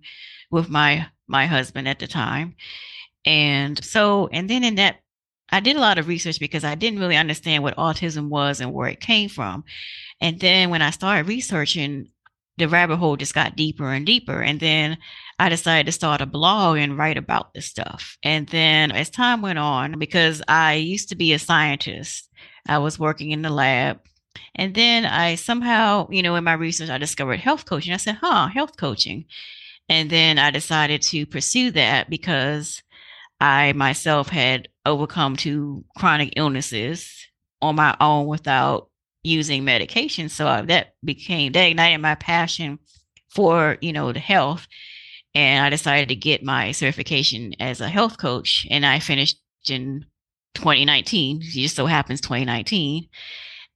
with 0.49 0.67
my 0.67 1.05
my 1.27 1.45
husband 1.45 1.87
at 1.87 1.99
the 1.99 2.07
time. 2.07 2.55
And 3.25 3.83
so, 3.83 4.27
and 4.31 4.49
then 4.49 4.63
in 4.63 4.75
that, 4.75 4.97
I 5.51 5.59
did 5.59 5.75
a 5.75 5.79
lot 5.79 5.97
of 5.97 6.07
research 6.07 6.39
because 6.39 6.63
I 6.63 6.75
didn't 6.75 6.99
really 6.99 7.17
understand 7.17 7.63
what 7.63 7.77
autism 7.77 8.29
was 8.29 8.61
and 8.61 8.73
where 8.73 8.87
it 8.87 8.99
came 8.99 9.29
from. 9.29 9.63
And 10.21 10.39
then 10.39 10.69
when 10.69 10.81
I 10.81 10.89
started 10.89 11.27
researching, 11.27 12.09
the 12.57 12.67
rabbit 12.67 12.97
hole 12.97 13.17
just 13.17 13.33
got 13.33 13.55
deeper 13.55 13.91
and 13.91 14.05
deeper. 14.05 14.41
And 14.41 14.59
then 14.59 14.97
I 15.39 15.49
decided 15.49 15.85
to 15.87 15.91
start 15.91 16.21
a 16.21 16.25
blog 16.25 16.77
and 16.77 16.97
write 16.97 17.17
about 17.17 17.53
this 17.53 17.65
stuff. 17.65 18.17
And 18.23 18.47
then 18.47 18.91
as 18.91 19.09
time 19.09 19.41
went 19.41 19.59
on, 19.59 19.99
because 19.99 20.41
I 20.47 20.75
used 20.75 21.09
to 21.09 21.15
be 21.15 21.33
a 21.33 21.39
scientist, 21.39 22.29
I 22.67 22.77
was 22.77 22.97
working 22.97 23.31
in 23.31 23.41
the 23.41 23.49
lab. 23.49 23.99
And 24.55 24.73
then 24.73 25.05
I 25.05 25.35
somehow, 25.35 26.07
you 26.09 26.23
know, 26.23 26.35
in 26.35 26.43
my 26.43 26.53
research, 26.53 26.89
I 26.89 26.97
discovered 26.97 27.39
health 27.39 27.65
coaching. 27.65 27.93
I 27.93 27.97
said, 27.97 28.17
huh, 28.21 28.47
health 28.47 28.77
coaching. 28.77 29.25
And 29.89 30.09
then 30.09 30.39
I 30.39 30.51
decided 30.51 31.01
to 31.03 31.25
pursue 31.25 31.71
that 31.71 32.09
because 32.09 32.81
I 33.39 33.73
myself 33.73 34.29
had 34.29 34.69
overcome 34.85 35.35
two 35.35 35.85
chronic 35.97 36.33
illnesses 36.35 37.27
on 37.61 37.75
my 37.75 37.95
own 37.99 38.27
without 38.27 38.89
using 39.23 39.63
medication. 39.63 40.29
So 40.29 40.47
I, 40.47 40.61
that 40.63 40.95
became, 41.03 41.51
that 41.53 41.65
ignited 41.65 42.01
my 42.01 42.15
passion 42.15 42.79
for, 43.29 43.77
you 43.81 43.93
know, 43.93 44.11
the 44.11 44.19
health. 44.19 44.67
And 45.33 45.65
I 45.65 45.69
decided 45.69 46.09
to 46.09 46.15
get 46.15 46.43
my 46.43 46.71
certification 46.71 47.53
as 47.59 47.81
a 47.81 47.89
health 47.89 48.17
coach. 48.17 48.65
And 48.69 48.85
I 48.85 48.99
finished 48.99 49.37
in 49.69 50.05
2019. 50.53 51.41
It 51.41 51.43
just 51.43 51.75
so 51.75 51.85
happens 51.85 52.21
2019. 52.21 53.09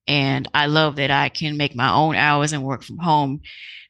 And 0.09 0.47
I 0.55 0.65
love 0.65 0.95
that 0.95 1.11
I 1.11 1.29
can 1.29 1.55
make 1.55 1.75
my 1.75 1.93
own 1.93 2.15
hours 2.15 2.51
and 2.51 2.63
work 2.63 2.81
from 2.81 2.97
home 2.97 3.41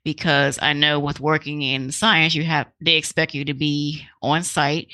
because 0.03 0.59
I 0.61 0.73
know 0.73 0.99
with 0.99 1.21
working 1.21 1.61
in 1.61 1.93
science, 1.93 2.35
you 2.35 2.43
have 2.43 2.67
they 2.81 2.97
expect 2.97 3.33
you 3.33 3.45
to 3.45 3.53
be 3.53 4.05
on 4.21 4.43
site. 4.43 4.89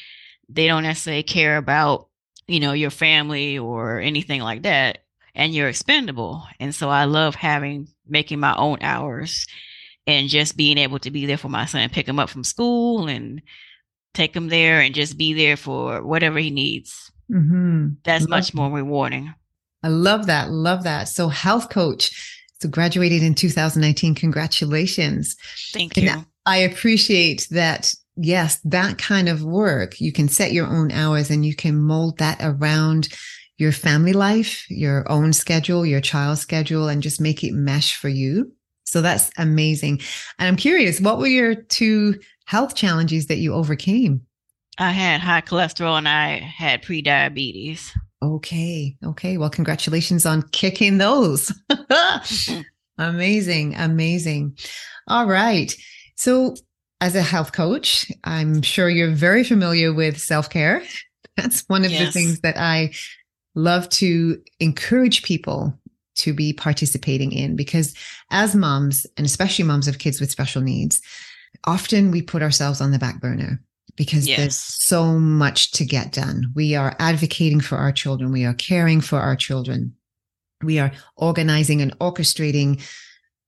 They 0.50 0.68
don't 0.68 0.84
necessarily 0.84 1.24
care 1.24 1.58
about, 1.58 2.10
you 2.48 2.60
know, 2.60 2.74
your 2.74 2.92
family 2.92 3.58
or 3.58 4.00
anything 4.00 4.42
like 4.42 4.62
that. 4.64 5.00
And 5.34 5.52
you're 5.54 5.68
expendable. 5.68 6.44
And 6.60 6.74
so 6.74 6.90
I 6.90 7.06
love 7.06 7.34
having 7.34 7.88
making 8.08 8.40
my 8.40 8.56
own 8.56 8.78
hours 8.82 9.48
and 10.06 10.30
just 10.30 10.56
being 10.56 10.78
able 10.78 11.00
to 11.00 11.10
be 11.10 11.26
there 11.26 11.40
for 11.40 11.50
my 11.50 11.66
son, 11.66 11.90
pick 11.90 12.08
him 12.08 12.20
up 12.20 12.30
from 12.30 12.44
school 12.44 13.08
and 13.08 13.42
take 14.14 14.36
him 14.36 14.48
there 14.48 14.80
and 14.80 14.94
just 14.94 15.18
be 15.18 15.34
there 15.34 15.58
for 15.58 16.04
whatever 16.04 16.38
he 16.38 16.52
needs. 16.52 17.12
Mm-hmm. 17.32 17.96
That's 18.04 18.28
much 18.28 18.54
more 18.54 18.70
rewarding. 18.70 19.34
I 19.86 19.90
love 19.90 20.26
that. 20.26 20.50
Love 20.50 20.84
that. 20.84 21.08
So, 21.08 21.30
health 21.30 21.70
coach. 21.70 22.12
So, 22.60 22.68
graduated 22.68 23.22
in 23.22 23.36
2019. 23.36 24.16
Congratulations. 24.16 25.36
Thank 25.72 25.96
you. 25.96 26.10
And 26.10 26.26
I 26.46 26.58
appreciate 26.58 27.48
that. 27.52 27.94
Yes, 28.18 28.60
that 28.64 28.98
kind 28.98 29.28
of 29.28 29.44
work, 29.44 30.00
you 30.00 30.14
can 30.14 30.30
set 30.30 30.54
your 30.54 30.68
own 30.68 30.90
hours 30.92 31.30
and 31.30 31.46
you 31.46 31.54
can 31.54 31.78
mold 31.78 32.18
that 32.20 32.38
around 32.42 33.10
your 33.58 33.74
family 33.74 34.14
life, 34.14 34.66
your 34.70 35.10
own 35.12 35.34
schedule, 35.34 35.86
your 35.86 36.00
child's 36.02 36.42
schedule, 36.42 36.88
and 36.88 37.04
just 37.04 37.20
make 37.20 37.44
it 37.44 37.54
mesh 37.54 37.96
for 37.96 38.10
you. 38.10 38.52
So 38.86 39.02
that's 39.02 39.32
amazing. 39.38 40.00
And 40.40 40.48
I'm 40.48 40.56
curious, 40.56 41.02
what 41.02 41.18
were 41.18 41.28
your 41.28 41.56
two 41.56 42.20
health 42.46 42.74
challenges 42.76 43.28
that 43.28 43.38
you 43.38 43.54
overcame? 43.54 44.22
I 44.78 44.92
had 44.92 45.22
high 45.22 45.42
cholesterol 45.42 45.98
and 45.98 46.08
I 46.08 46.38
had 46.38 46.84
pre-diabetes. 46.84 47.94
Okay. 48.26 48.96
Okay. 49.04 49.38
Well, 49.38 49.50
congratulations 49.50 50.26
on 50.26 50.44
kicking 50.50 50.98
those. 50.98 51.52
Mm-hmm. 51.70 52.62
amazing. 52.98 53.76
Amazing. 53.76 54.58
All 55.08 55.28
right. 55.28 55.74
So, 56.16 56.56
as 57.02 57.16
a 57.16 57.22
health 57.22 57.52
coach, 57.52 58.10
I'm 58.24 58.62
sure 58.62 58.90
you're 58.90 59.12
very 59.12 59.44
familiar 59.44 59.94
with 59.94 60.20
self 60.20 60.50
care. 60.50 60.82
That's 61.38 61.64
one 61.68 61.86
of 61.86 61.92
yes. 61.92 62.06
the 62.06 62.12
things 62.12 62.40
that 62.42 62.58
I 62.58 62.94
love 63.54 63.90
to 63.90 64.42
encourage 64.60 65.24
people 65.24 65.78
to 66.16 66.34
be 66.34 66.54
participating 66.54 67.32
in 67.32 67.56
because 67.56 67.94
as 68.32 68.56
moms, 68.56 69.06
and 69.18 69.26
especially 69.26 69.66
moms 69.66 69.88
of 69.88 70.00
kids 70.00 70.22
with 70.22 70.32
special 70.32 70.62
needs, 70.62 71.02
often 71.66 72.10
we 72.12 72.22
put 72.22 72.42
ourselves 72.42 72.80
on 72.80 72.92
the 72.92 73.00
back 73.00 73.20
burner 73.20 73.62
because 73.96 74.28
yes. 74.28 74.38
there's 74.38 74.58
so 74.58 75.20
much 75.20 75.72
to 75.72 75.86
get 75.86 76.12
done. 76.12 76.52
We 76.56 76.76
are 76.76 76.96
advocating 77.00 77.62
for 77.62 77.78
our 77.78 77.92
children, 77.92 78.32
we 78.32 78.46
are 78.46 78.54
caring 78.54 79.02
for 79.02 79.20
our 79.20 79.36
children, 79.36 79.96
we 80.64 80.80
are 80.80 80.92
organizing 81.16 81.82
and 81.82 81.98
orchestrating 82.00 82.84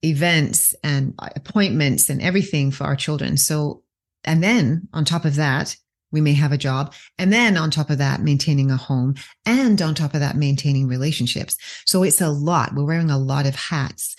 events 0.04 0.76
and 0.84 1.14
appointments 1.36 2.10
and 2.10 2.22
everything 2.22 2.72
for 2.72 2.84
our 2.86 2.96
children. 2.96 3.38
So, 3.38 3.84
and 4.24 4.44
then 4.44 4.88
on 4.94 5.06
top 5.06 5.26
of 5.26 5.36
that, 5.36 5.76
we 6.12 6.22
may 6.22 6.34
have 6.34 6.52
a 6.52 6.58
job. 6.58 6.94
And 7.18 7.34
then 7.34 7.58
on 7.58 7.72
top 7.72 7.90
of 7.90 7.98
that, 7.98 8.22
maintaining 8.22 8.72
a 8.72 8.78
home. 8.78 9.16
And 9.46 9.82
on 9.82 9.94
top 9.94 10.14
of 10.14 10.22
that, 10.22 10.38
maintaining 10.38 10.88
relationships. 10.88 11.58
So 11.86 12.04
it's 12.04 12.22
a 12.22 12.30
lot. 12.30 12.74
We're 12.74 12.86
wearing 12.86 13.12
a 13.12 13.18
lot 13.18 13.46
of 13.46 13.56
hats. 13.56 14.16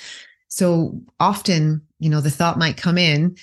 So 0.48 1.00
often, 1.20 1.82
you 1.98 2.10
know, 2.10 2.20
the 2.20 2.30
thought 2.30 2.58
might 2.58 2.76
come 2.76 2.98
in, 2.98 3.36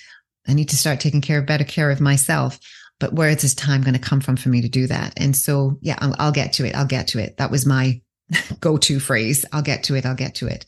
I 0.48 0.54
need 0.54 0.68
to 0.70 0.76
start 0.76 1.00
taking 1.00 1.20
care 1.20 1.38
of 1.38 1.46
better 1.46 1.64
care 1.64 1.90
of 1.90 2.00
myself. 2.00 2.58
But 2.98 3.12
where 3.12 3.28
is 3.28 3.42
this 3.42 3.54
time 3.54 3.82
going 3.82 3.94
to 3.94 4.00
come 4.00 4.20
from 4.20 4.36
for 4.36 4.48
me 4.48 4.62
to 4.62 4.68
do 4.68 4.86
that? 4.86 5.12
And 5.18 5.36
so, 5.36 5.76
yeah, 5.82 5.98
I'll, 6.00 6.16
I'll 6.18 6.32
get 6.32 6.54
to 6.54 6.66
it. 6.66 6.74
I'll 6.74 6.86
get 6.86 7.08
to 7.08 7.18
it. 7.18 7.36
That 7.36 7.50
was 7.50 7.66
my 7.66 8.00
go 8.60 8.78
to 8.78 9.00
phrase. 9.00 9.44
I'll 9.52 9.62
get 9.62 9.84
to 9.84 9.94
it. 9.94 10.06
I'll 10.06 10.14
get 10.14 10.36
to 10.36 10.46
it. 10.46 10.64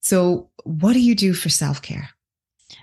So, 0.00 0.50
what 0.62 0.92
do 0.92 1.00
you 1.00 1.14
do 1.14 1.34
for 1.34 1.48
self 1.48 1.82
care? 1.82 2.08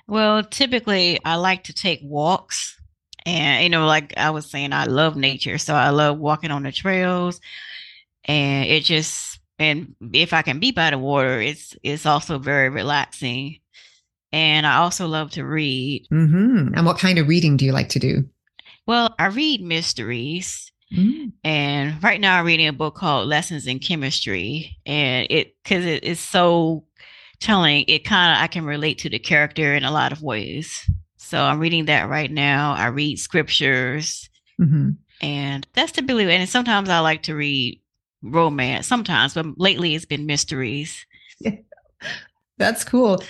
Well, 0.08 0.44
typically, 0.44 1.20
I 1.24 1.36
like 1.36 1.66
to 1.66 1.74
take 1.74 2.02
walks. 2.04 2.78
And, 3.26 3.64
you 3.64 3.70
know, 3.70 3.86
like 3.86 4.14
I 4.18 4.32
was 4.32 4.52
saying, 4.52 4.74
I 4.74 4.86
love 4.86 5.16
nature. 5.16 5.58
So, 5.58 5.74
I 5.74 5.92
love 5.92 6.20
walking 6.20 6.52
on 6.52 6.64
the 6.64 6.74
trails. 6.74 7.40
And 8.26 8.66
it 8.66 8.84
just, 8.84 9.40
and 9.60 9.96
if 10.12 10.34
I 10.34 10.42
can 10.42 10.60
be 10.60 10.72
by 10.72 10.90
the 10.90 10.98
water, 10.98 11.40
it's 11.40 11.76
it's 11.84 12.06
also 12.06 12.40
very 12.40 12.70
relaxing 12.70 13.60
and 14.34 14.66
I 14.66 14.78
also 14.78 15.08
love 15.08 15.30
to 15.32 15.46
read. 15.46 16.08
Mm-hmm. 16.12 16.74
And 16.74 16.86
what 16.88 16.98
kind 16.98 17.20
of 17.20 17.28
reading 17.28 17.56
do 17.56 17.66
you 17.66 17.72
like 17.72 17.90
to 17.90 18.00
do? 18.00 18.28
Well, 18.88 19.14
I 19.20 19.28
read 19.28 19.62
mysteries. 19.62 20.72
Mm. 20.92 21.32
And 21.44 22.04
right 22.04 22.20
now 22.20 22.40
I'm 22.40 22.46
reading 22.46 22.68
a 22.68 22.74
book 22.74 22.96
called 22.96 23.28
Lessons 23.28 23.68
in 23.68 23.78
Chemistry. 23.78 24.80
And 24.88 25.28
it, 25.30 25.56
because 25.64 25.86
it 25.86 26.04
is 26.04 26.20
so 26.20 26.84
telling, 27.40 27.86
it 27.88 28.06
kind 28.06 28.36
of, 28.36 28.44
I 28.44 28.48
can 28.48 28.66
relate 28.66 28.98
to 29.00 29.10
the 29.10 29.20
character 29.20 29.76
in 29.76 29.84
a 29.84 29.92
lot 29.92 30.12
of 30.12 30.24
ways. 30.24 30.90
So 31.18 31.40
I'm 31.40 31.60
reading 31.60 31.86
that 31.86 32.10
right 32.10 32.32
now. 32.32 32.74
I 32.74 32.88
read 32.88 33.20
scriptures. 33.20 34.30
Mm-hmm. 34.60 34.92
And 35.22 35.68
that's 35.74 35.92
typically, 35.92 36.30
and 36.34 36.50
sometimes 36.50 36.90
I 36.90 37.00
like 37.00 37.24
to 37.24 37.36
read 37.36 37.80
romance 38.24 38.88
sometimes, 38.88 39.36
but 39.36 39.46
lately 39.58 39.94
it's 39.94 40.06
been 40.06 40.26
mysteries. 40.26 41.06
Yeah. 41.40 41.58
That's 42.58 42.84
cool 42.84 43.24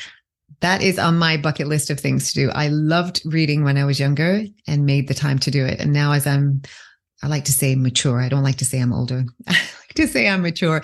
that 0.63 0.81
is 0.81 0.97
on 0.97 1.17
my 1.17 1.35
bucket 1.35 1.67
list 1.67 1.89
of 1.89 1.99
things 1.99 2.31
to 2.31 2.35
do. 2.35 2.49
I 2.51 2.69
loved 2.69 3.21
reading 3.25 3.65
when 3.65 3.77
I 3.77 3.83
was 3.83 3.99
younger 3.99 4.43
and 4.65 4.85
made 4.85 5.09
the 5.09 5.13
time 5.13 5.37
to 5.39 5.51
do 5.51 5.65
it. 5.65 5.81
And 5.81 5.91
now, 5.91 6.13
as 6.13 6.25
I'm, 6.25 6.61
I 7.21 7.27
like 7.27 7.43
to 7.45 7.51
say 7.51 7.75
mature. 7.75 8.21
I 8.21 8.29
don't 8.29 8.43
like 8.43 8.55
to 8.57 8.65
say 8.65 8.79
I'm 8.79 8.93
older. 8.93 9.25
I 9.47 9.51
like 9.51 9.93
to 9.95 10.07
say 10.07 10.29
I'm 10.29 10.41
mature. 10.41 10.81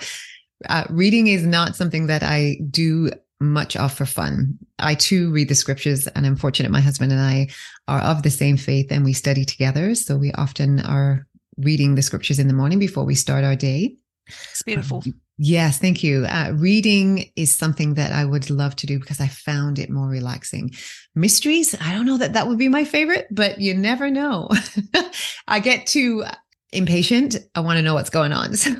Uh, 0.68 0.84
reading 0.90 1.28
is 1.28 1.46
not 1.46 1.76
something 1.76 2.08
that 2.08 2.22
I 2.22 2.58
do 2.68 3.10
much 3.40 3.74
of 3.74 3.94
for 3.94 4.04
fun. 4.04 4.58
I 4.78 4.94
too 4.94 5.32
read 5.32 5.48
the 5.48 5.54
scriptures, 5.54 6.06
and 6.08 6.26
I'm 6.26 6.36
fortunate 6.36 6.70
my 6.70 6.82
husband 6.82 7.10
and 7.10 7.20
I 7.22 7.48
are 7.88 8.02
of 8.02 8.22
the 8.22 8.30
same 8.30 8.58
faith 8.58 8.92
and 8.92 9.02
we 9.02 9.14
study 9.14 9.46
together. 9.46 9.94
So 9.94 10.18
we 10.18 10.30
often 10.32 10.80
are 10.80 11.26
reading 11.56 11.94
the 11.94 12.02
scriptures 12.02 12.38
in 12.38 12.48
the 12.48 12.54
morning 12.54 12.78
before 12.78 13.04
we 13.04 13.14
start 13.14 13.44
our 13.44 13.56
day. 13.56 13.96
It's 14.28 14.62
beautiful. 14.62 15.02
Um, 15.06 15.14
Yes, 15.42 15.78
thank 15.78 16.04
you. 16.04 16.26
Uh, 16.26 16.52
reading 16.54 17.30
is 17.34 17.50
something 17.50 17.94
that 17.94 18.12
I 18.12 18.26
would 18.26 18.50
love 18.50 18.76
to 18.76 18.86
do 18.86 18.98
because 18.98 19.22
I 19.22 19.28
found 19.28 19.78
it 19.78 19.88
more 19.88 20.06
relaxing. 20.06 20.72
Mysteries, 21.14 21.74
I 21.80 21.94
don't 21.94 22.04
know 22.04 22.18
that 22.18 22.34
that 22.34 22.46
would 22.46 22.58
be 22.58 22.68
my 22.68 22.84
favorite, 22.84 23.26
but 23.30 23.58
you 23.58 23.72
never 23.72 24.10
know. 24.10 24.50
I 25.48 25.60
get 25.60 25.86
too 25.86 26.24
impatient. 26.72 27.36
I 27.54 27.60
want 27.60 27.78
to 27.78 27.82
know 27.82 27.94
what's 27.94 28.10
going 28.10 28.34
on. 28.34 28.54
So 28.56 28.74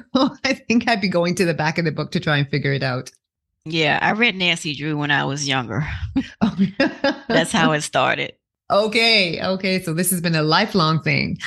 I 0.45 0.52
think 0.52 0.87
I'd 0.87 1.00
be 1.00 1.09
going 1.09 1.35
to 1.37 1.47
the 1.47 1.55
back 1.55 1.79
of 1.79 1.87
the 1.87 1.93
book 1.93 2.11
to 2.11 2.21
try 2.21 2.37
and 2.37 2.47
figure 2.50 2.75
it 2.75 2.83
out. 2.83 3.11
Yeah, 3.64 3.99
I 4.02 4.12
read 4.12 4.37
Nancy 4.37 4.75
Drew 4.75 4.99
when 4.99 5.11
I 5.11 5.25
was 5.25 5.49
younger. 5.49 5.88
That's 7.26 7.52
how 7.52 7.73
it 7.73 7.81
started. 7.81 8.35
Okay. 8.71 9.43
Okay. 9.43 9.81
So 9.81 9.95
this 9.95 10.11
has 10.11 10.21
been 10.21 10.35
a 10.35 10.43
lifelong 10.43 11.00
thing. 11.00 11.38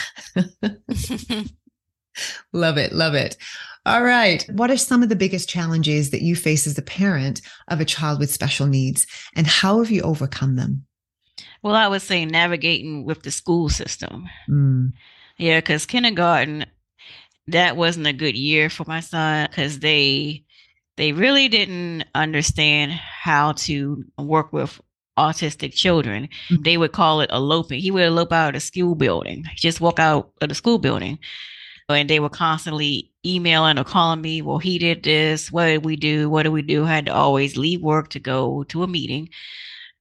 love 2.51 2.79
it. 2.79 2.93
Love 2.93 3.13
it. 3.13 3.37
All 3.85 4.03
right. 4.03 4.45
What 4.49 4.71
are 4.71 4.77
some 4.77 5.03
of 5.03 5.09
the 5.09 5.15
biggest 5.15 5.49
challenges 5.49 6.11
that 6.11 6.21
you 6.21 6.35
face 6.35 6.65
as 6.65 6.77
a 6.77 6.81
parent 6.81 7.41
of 7.67 7.81
a 7.81 7.85
child 7.85 8.19
with 8.19 8.31
special 8.31 8.67
needs, 8.67 9.05
and 9.35 9.45
how 9.45 9.79
have 9.79 9.91
you 9.91 10.01
overcome 10.01 10.55
them? 10.55 10.85
Well, 11.61 11.75
I 11.75 11.87
would 11.87 12.01
say 12.01 12.25
navigating 12.25 13.05
with 13.05 13.23
the 13.23 13.31
school 13.31 13.69
system. 13.69 14.29
Mm. 14.49 14.93
Yeah, 15.37 15.59
because 15.59 15.85
kindergarten, 15.85 16.65
that 17.47 17.75
wasn't 17.75 18.07
a 18.07 18.13
good 18.13 18.35
year 18.35 18.69
for 18.69 18.85
my 18.87 19.01
son 19.01 19.47
because 19.49 19.79
they 19.79 20.45
they 20.95 21.11
really 21.11 21.49
didn't 21.49 22.05
understand 22.15 22.91
how 22.91 23.53
to 23.53 24.05
work 24.17 24.53
with 24.53 24.79
autistic 25.17 25.73
children. 25.73 26.29
Mm-hmm. 26.49 26.63
They 26.63 26.77
would 26.77 26.91
call 26.93 27.21
it 27.21 27.31
eloping. 27.31 27.81
He 27.81 27.91
would 27.91 28.03
elope 28.03 28.31
out 28.31 28.49
of 28.49 28.53
the 28.53 28.59
school 28.61 28.95
building, 28.95 29.43
just 29.55 29.81
walk 29.81 29.99
out 29.99 30.31
of 30.41 30.49
the 30.49 30.55
school 30.55 30.77
building 30.77 31.19
and 31.89 32.09
they 32.09 32.19
were 32.19 32.29
constantly 32.29 33.11
emailing 33.25 33.77
or 33.77 33.83
calling 33.83 34.21
me. 34.21 34.41
Well, 34.41 34.59
he 34.59 34.77
did 34.77 35.03
this. 35.03 35.51
What 35.51 35.67
did 35.67 35.85
we 35.85 35.95
do? 35.95 36.29
What 36.29 36.43
do 36.43 36.51
we 36.51 36.61
do? 36.61 36.85
I 36.85 36.95
had 36.95 37.05
to 37.07 37.13
always 37.13 37.57
leave 37.57 37.81
work 37.81 38.09
to 38.09 38.19
go 38.19 38.63
to 38.65 38.83
a 38.83 38.87
meeting, 38.87 39.29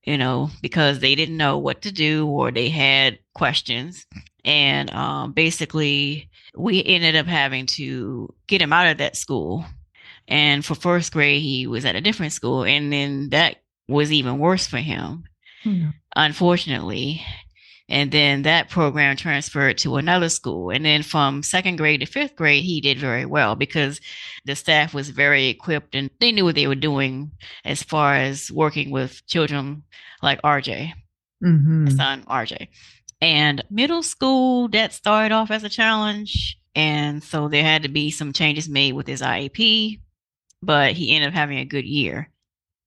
you 0.05 0.19
know, 0.19 0.51
because 0.61 1.01
they 1.01 1.15
didn't 1.15 1.37
know 1.37 1.59
what 1.59 1.83
to 1.83 1.93
do 1.93 2.27
or 2.27 2.51
they 2.51 2.69
had 2.69 3.19
questions. 3.35 4.07
And 4.45 4.91
um, 4.93 5.33
basically, 5.33 6.31
we 6.57 6.85
ended 6.85 7.17
up 7.17 7.27
having 7.27 7.67
to 7.67 8.33
get 8.47 8.63
him 8.63 8.73
out 8.73 8.89
of 8.89 8.99
that 8.99 9.17
school. 9.17 9.65
And 10.29 10.65
for 10.65 10.75
first 10.75 11.13
grade, 11.13 11.43
he 11.43 11.67
was 11.67 11.85
at 11.85 11.97
a 11.97 12.01
different 12.01 12.33
school. 12.33 12.65
And 12.65 12.93
then 12.93 13.31
that 13.31 13.57
was 13.89 14.13
even 14.13 14.39
worse 14.39 14.67
for 14.67 14.79
him, 14.79 15.25
mm-hmm. 15.65 15.91
unfortunately. 16.17 17.23
And 17.93 18.11
then 18.11 18.41
that 18.43 18.71
program 18.71 19.17
transferred 19.17 19.77
to 19.79 19.97
another 19.97 20.31
school. 20.31 20.71
And 20.71 20.83
then 20.83 21.03
from 21.03 21.43
second 21.43 21.77
grade 21.77 22.01
to 22.01 22.07
fifth 22.07 22.35
grade, 22.37 22.65
he 22.65 22.81
did 22.81 22.99
very 22.99 23.27
well 23.27 23.55
because 23.55 24.01
the 24.47 24.57
staff 24.57 24.95
was 24.95 25.11
very 25.11 25.49
equipped 25.49 25.95
and 25.95 26.09
they 26.19 26.33
knew 26.33 26.47
what 26.47 26.55
they 26.55 26.67
were 26.67 26.75
doing 26.75 27.33
as 27.67 27.83
far 27.83 28.15
as 28.15 28.51
working 28.51 28.91
with 28.91 29.21
children 29.27 29.83
like 30.23 30.41
RJ, 30.41 30.95
mm-hmm. 31.45 31.89
son 31.89 32.23
RJ. 32.23 32.69
And 33.21 33.63
middle 33.71 34.03
school, 34.03 34.69
that 34.69 34.95
started 34.95 35.35
off 35.35 35.51
as 35.51 35.63
a 35.63 35.69
challenge. 35.69 36.59
And 36.75 37.23
so 37.23 37.49
there 37.49 37.63
had 37.63 37.83
to 37.83 37.91
be 37.91 38.11
some 38.11 38.33
changes 38.33 38.71
made 38.71 38.95
with 38.95 39.07
his 39.07 39.21
IEP, 39.21 40.01
but 40.63 40.93
he 40.93 41.15
ended 41.15 41.29
up 41.29 41.35
having 41.35 41.59
a 41.59 41.67
good 41.67 41.85
year. 41.85 42.31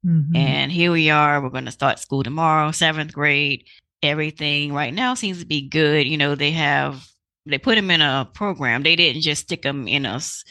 Mm-hmm. 0.04 0.36
And 0.36 0.72
here 0.72 0.92
we 0.92 1.12
are. 1.12 1.40
We're 1.42 1.50
going 1.50 1.66
to 1.66 1.72
start 1.72 2.00
school 2.00 2.24
tomorrow, 2.24 2.72
seventh 2.72 3.14
grade. 3.14 3.66
Everything 4.04 4.74
right 4.74 4.94
now 4.94 5.14
seems 5.14 5.40
to 5.40 5.46
be 5.46 5.68
good. 5.68 6.08
You 6.08 6.18
know, 6.18 6.36
they 6.36 6.52
have, 6.52 7.08
they 7.46 7.58
put 7.58 7.78
him 7.78 7.90
in 7.92 8.02
a 8.02 8.30
program. 8.34 8.84
They 8.84 8.96
didn't 8.96 9.22
just 9.22 9.44
stick 9.44 9.64
him 9.64 9.88
in 9.88 10.06
us, 10.06 10.44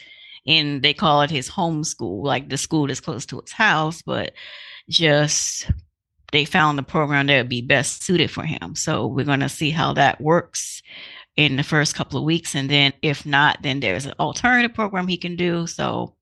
in, 0.45 0.81
they 0.81 0.93
call 0.93 1.21
it 1.21 1.31
his 1.31 1.47
home 1.47 1.83
school, 1.83 2.23
like 2.23 2.49
the 2.49 2.57
school 2.57 2.87
that's 2.87 2.99
close 2.99 3.25
to 3.27 3.39
his 3.39 3.51
house, 3.51 4.01
but 4.01 4.33
just 4.89 5.69
they 6.31 6.45
found 6.45 6.77
the 6.77 6.83
program 6.83 7.27
that 7.27 7.37
would 7.37 7.49
be 7.49 7.61
best 7.61 8.03
suited 8.03 8.29
for 8.29 8.43
him. 8.43 8.75
So 8.75 9.07
we're 9.07 9.23
to 9.23 9.49
see 9.49 9.71
how 9.71 9.93
that 9.93 10.19
works 10.19 10.81
in 11.35 11.55
the 11.55 11.63
first 11.63 11.95
couple 11.95 12.17
of 12.17 12.25
weeks. 12.25 12.55
And 12.55 12.69
then 12.69 12.93
if 13.01 13.25
not, 13.25 13.61
then 13.61 13.79
there's 13.79 14.05
an 14.05 14.13
alternative 14.19 14.73
program 14.73 15.07
he 15.07 15.17
can 15.17 15.35
do. 15.35 15.67
So 15.67 16.15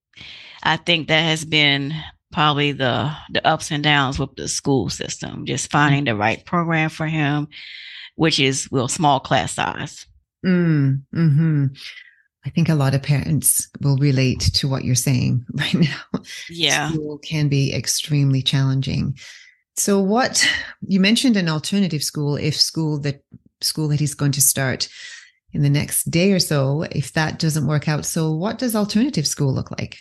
I 0.63 0.77
think 0.77 1.07
that 1.07 1.21
has 1.21 1.45
been 1.45 1.93
probably 2.33 2.73
the 2.73 3.15
the 3.31 3.45
ups 3.47 3.71
and 3.71 3.83
downs 3.83 4.19
with 4.19 4.35
the 4.35 4.47
school 4.47 4.89
system, 4.89 5.45
just 5.45 5.71
finding 5.71 6.05
the 6.05 6.15
right 6.15 6.43
program 6.45 6.89
for 6.89 7.05
him, 7.05 7.47
which 8.15 8.39
is 8.39 8.69
well 8.71 8.87
small 8.87 9.19
class 9.19 9.53
size. 9.53 10.05
Mm, 10.45 11.03
hmm 11.13 11.67
I 12.45 12.49
think 12.49 12.67
a 12.67 12.75
lot 12.75 12.93
of 12.93 13.01
parents 13.01 13.69
will 13.79 13.97
relate 13.97 14.41
to 14.55 14.67
what 14.67 14.83
you're 14.83 14.95
saying 14.95 15.45
right 15.53 15.73
now. 15.73 16.21
Yeah. 16.49 16.91
School 16.91 17.17
can 17.19 17.47
be 17.47 17.73
extremely 17.73 18.41
challenging. 18.41 19.17
So 19.77 19.99
what 19.99 20.47
you 20.81 20.99
mentioned 20.99 21.37
an 21.37 21.49
alternative 21.49 22.03
school 22.03 22.35
if 22.35 22.59
school 22.59 22.99
that 22.99 23.23
school 23.61 23.87
that 23.87 23.99
he's 23.99 24.13
going 24.13 24.33
to 24.33 24.41
start 24.41 24.89
in 25.53 25.61
the 25.61 25.69
next 25.69 26.11
day 26.11 26.33
or 26.33 26.39
so 26.39 26.83
if 26.91 27.13
that 27.13 27.39
doesn't 27.39 27.67
work 27.67 27.87
out. 27.87 28.05
So 28.05 28.31
what 28.31 28.57
does 28.57 28.75
alternative 28.75 29.25
school 29.25 29.53
look 29.53 29.71
like? 29.71 29.99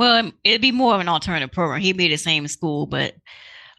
Well, 0.00 0.16
um, 0.16 0.32
it'd 0.44 0.62
be 0.62 0.72
more 0.72 0.94
of 0.94 1.02
an 1.02 1.10
alternative 1.10 1.52
program. 1.52 1.82
He'd 1.82 1.98
be 1.98 2.08
the 2.08 2.16
same 2.16 2.48
school, 2.48 2.86
but 2.86 3.16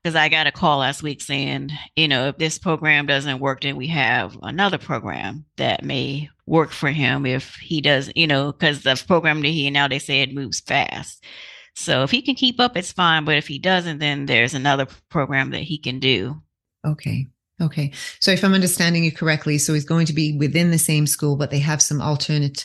because 0.04 0.16
I 0.16 0.30
got 0.30 0.46
a 0.46 0.52
call 0.52 0.78
last 0.78 1.02
week 1.02 1.20
saying, 1.20 1.72
you 1.96 2.08
know, 2.08 2.28
if 2.28 2.38
this 2.38 2.60
program 2.60 3.08
doesn't 3.08 3.40
work, 3.40 3.62
then 3.62 3.76
we 3.76 3.88
have 3.88 4.38
another 4.44 4.78
program 4.78 5.46
that 5.58 5.84
may 5.84 6.30
work 6.46 6.70
for 6.70 6.92
him 6.92 7.26
if 7.26 7.56
he 7.56 7.82
does, 7.82 8.12
you 8.16 8.28
know, 8.28 8.52
because 8.52 8.84
the 8.84 9.04
program 9.08 9.42
that 9.42 9.48
he 9.48 9.68
now 9.72 9.88
they 9.88 9.98
say 9.98 10.22
it 10.22 10.32
moves 10.32 10.60
fast. 10.60 11.26
So 11.74 12.04
if 12.04 12.12
he 12.12 12.22
can 12.22 12.36
keep 12.36 12.60
up, 12.60 12.78
it's 12.78 12.92
fine. 12.92 13.26
But 13.26 13.38
if 13.38 13.48
he 13.48 13.58
doesn't, 13.58 13.98
then 13.98 14.28
there's 14.28 14.54
another 14.54 14.86
program 15.10 15.50
that 15.50 15.64
he 15.64 15.80
can 15.80 15.98
do. 16.00 16.40
Okay. 16.86 17.26
Okay. 17.60 17.94
So 18.20 18.30
if 18.30 18.44
I'm 18.44 18.54
understanding 18.54 19.04
you 19.04 19.12
correctly, 19.12 19.58
so 19.58 19.74
he's 19.74 19.86
going 19.86 20.06
to 20.06 20.14
be 20.14 20.38
within 20.38 20.70
the 20.70 20.78
same 20.78 21.08
school, 21.08 21.36
but 21.36 21.50
they 21.50 21.60
have 21.60 21.82
some 21.82 22.00
alternate 22.00 22.64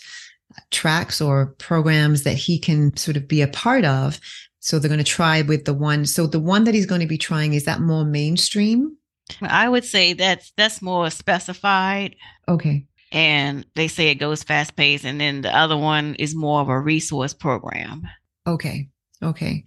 tracks 0.70 1.20
or 1.20 1.54
programs 1.58 2.22
that 2.22 2.34
he 2.36 2.58
can 2.58 2.96
sort 2.96 3.16
of 3.16 3.28
be 3.28 3.42
a 3.42 3.48
part 3.48 3.84
of 3.84 4.20
so 4.66 4.80
they're 4.80 4.88
going 4.88 4.98
to 4.98 5.04
try 5.04 5.42
with 5.42 5.64
the 5.64 5.72
one. 5.72 6.06
So 6.06 6.26
the 6.26 6.40
one 6.40 6.64
that 6.64 6.74
he's 6.74 6.86
going 6.86 7.00
to 7.00 7.06
be 7.06 7.18
trying 7.18 7.54
is 7.54 7.66
that 7.66 7.80
more 7.80 8.04
mainstream. 8.04 8.96
I 9.40 9.68
would 9.68 9.84
say 9.84 10.12
that's 10.12 10.52
that's 10.56 10.82
more 10.82 11.08
specified. 11.10 12.16
Okay. 12.48 12.84
And 13.12 13.64
they 13.76 13.86
say 13.86 14.08
it 14.08 14.16
goes 14.16 14.42
fast 14.42 14.74
paced, 14.74 15.04
and 15.04 15.20
then 15.20 15.42
the 15.42 15.56
other 15.56 15.76
one 15.76 16.16
is 16.16 16.34
more 16.34 16.60
of 16.60 16.68
a 16.68 16.80
resource 16.80 17.32
program. 17.32 18.08
Okay. 18.44 18.88
Okay. 19.22 19.64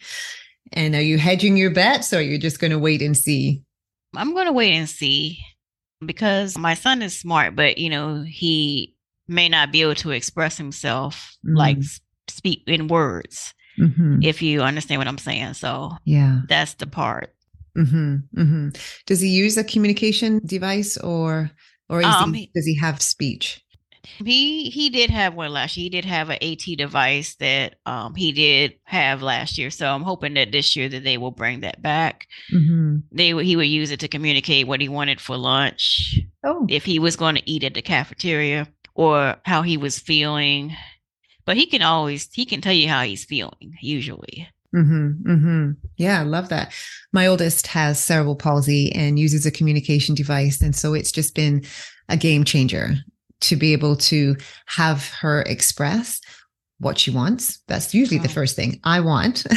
And 0.74 0.94
are 0.96 1.02
you 1.02 1.18
hedging 1.18 1.56
your 1.56 1.72
bets, 1.72 2.12
or 2.12 2.18
are 2.18 2.22
you 2.22 2.38
just 2.38 2.60
going 2.60 2.72
to 2.72 2.78
wait 2.78 3.02
and 3.02 3.16
see? 3.16 3.64
I'm 4.14 4.34
going 4.34 4.48
to 4.48 4.52
wait 4.52 4.74
and 4.74 4.90
see 4.90 5.40
because 6.06 6.58
my 6.58 6.74
son 6.74 7.02
is 7.02 7.18
smart, 7.18 7.56
but 7.56 7.78
you 7.78 7.90
know 7.90 8.22
he 8.28 8.98
may 9.30 9.48
not 9.48 9.72
be 9.72 9.82
able 9.82 9.96
to 9.96 10.12
express 10.12 10.58
himself 10.58 11.38
mm-hmm. 11.46 11.56
like 11.56 11.78
speak 12.28 12.64
in 12.68 12.88
words 12.88 13.54
mm-hmm. 13.80 14.20
if 14.22 14.42
you 14.42 14.62
understand 14.62 15.00
what 15.00 15.08
I'm 15.08 15.18
saying. 15.18 15.54
So 15.54 15.92
yeah, 16.06 16.42
that's 16.48 16.74
the 16.76 16.88
part. 16.88 17.34
Mm-hmm. 17.78 18.16
mm-hmm. 18.36 18.70
Does 19.06 19.22
he 19.22 19.30
use 19.30 19.58
a 19.58 19.64
communication 19.64 20.42
device 20.46 20.98
or 20.98 21.52
or 21.88 22.04
um, 22.04 22.34
he, 22.34 22.52
does 22.54 22.66
he 22.66 22.78
have 22.78 23.02
speech? 23.02 23.64
He 24.04 24.70
he 24.70 24.90
did 24.90 25.10
have 25.10 25.36
one 25.36 25.52
last 25.52 25.78
year. 25.78 25.84
He 25.84 25.90
did 25.90 26.06
have 26.06 26.30
an 26.30 26.40
AT 26.42 26.78
device 26.78 27.36
that 27.36 27.76
um 27.86 28.16
he 28.16 28.32
did 28.32 28.74
have 28.84 29.22
last 29.22 29.58
year. 29.58 29.70
So 29.70 29.88
I'm 29.88 30.04
hoping 30.04 30.34
that 30.34 30.52
this 30.52 30.76
year 30.76 30.90
that 30.90 31.04
they 31.04 31.18
will 31.18 31.32
bring 31.32 31.62
that 31.62 31.82
back. 31.82 32.28
Mm-hmm. 32.54 32.98
They 33.12 33.44
he 33.44 33.56
would 33.56 33.68
use 33.68 33.92
it 33.92 34.00
to 34.02 34.08
communicate 34.08 34.68
what 34.68 34.82
he 34.82 34.90
wanted 34.90 35.22
for 35.22 35.38
lunch. 35.38 36.20
Oh, 36.44 36.66
if 36.70 36.86
he 36.86 37.00
was 37.00 37.16
going 37.16 37.36
to 37.36 37.50
eat 37.50 37.64
at 37.64 37.74
the 37.74 37.82
cafeteria 37.82 38.68
or 39.00 39.38
how 39.46 39.62
he 39.62 39.78
was 39.78 39.98
feeling 39.98 40.76
but 41.46 41.56
he 41.56 41.66
can 41.66 41.82
always 41.82 42.30
he 42.34 42.46
can 42.46 42.60
tell 42.60 42.74
you 42.74 42.88
how 42.90 43.02
he's 43.02 43.24
feeling 43.24 43.74
usually 43.82 44.48
Mm-hmm, 44.76 45.32
mm-hmm. 45.32 45.72
Yeah, 45.98 46.20
I 46.20 46.24
love 46.24 46.50
that. 46.50 46.74
My 47.12 47.26
oldest 47.26 47.66
has 47.66 48.00
cerebral 48.00 48.36
palsy 48.36 48.92
and 48.94 49.18
uses 49.18 49.44
a 49.46 49.52
communication 49.52 50.14
device. 50.14 50.62
And 50.62 50.76
so 50.76 50.94
it's 50.94 51.12
just 51.12 51.34
been 51.34 51.66
a 52.08 52.16
game 52.16 52.44
changer 52.44 52.94
to 53.42 53.56
be 53.56 53.74
able 53.74 53.96
to 53.96 54.36
have 54.68 55.10
her 55.22 55.42
express 55.42 56.22
what 56.78 57.00
she 57.00 57.10
wants. 57.10 57.64
That's 57.68 57.96
usually 57.96 58.20
oh. 58.20 58.24
the 58.24 58.30
first 58.30 58.56
thing 58.56 58.80
I 58.84 59.00
want. 59.00 59.44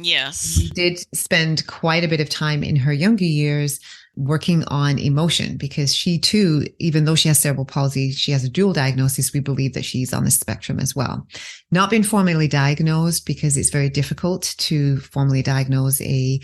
Yes. 0.00 0.58
we 0.58 0.68
did 0.68 1.04
spend 1.14 1.66
quite 1.66 2.04
a 2.04 2.08
bit 2.08 2.20
of 2.20 2.28
time 2.28 2.62
in 2.62 2.76
her 2.76 2.92
younger 2.92 3.24
years 3.24 3.80
working 4.16 4.64
on 4.64 4.98
emotion 4.98 5.56
because 5.56 5.94
she 5.94 6.18
too, 6.18 6.66
even 6.78 7.04
though 7.04 7.14
she 7.14 7.28
has 7.28 7.38
cerebral 7.38 7.66
palsy, 7.66 8.10
she 8.12 8.32
has 8.32 8.44
a 8.44 8.48
dual 8.48 8.72
diagnosis. 8.72 9.32
We 9.32 9.40
believe 9.40 9.74
that 9.74 9.84
she's 9.84 10.14
on 10.14 10.24
the 10.24 10.30
spectrum 10.30 10.80
as 10.80 10.96
well. 10.96 11.26
Not 11.70 11.90
been 11.90 12.02
formally 12.02 12.48
diagnosed 12.48 13.26
because 13.26 13.56
it's 13.56 13.70
very 13.70 13.90
difficult 13.90 14.54
to 14.58 14.98
formally 15.00 15.42
diagnose 15.42 16.00
a 16.00 16.40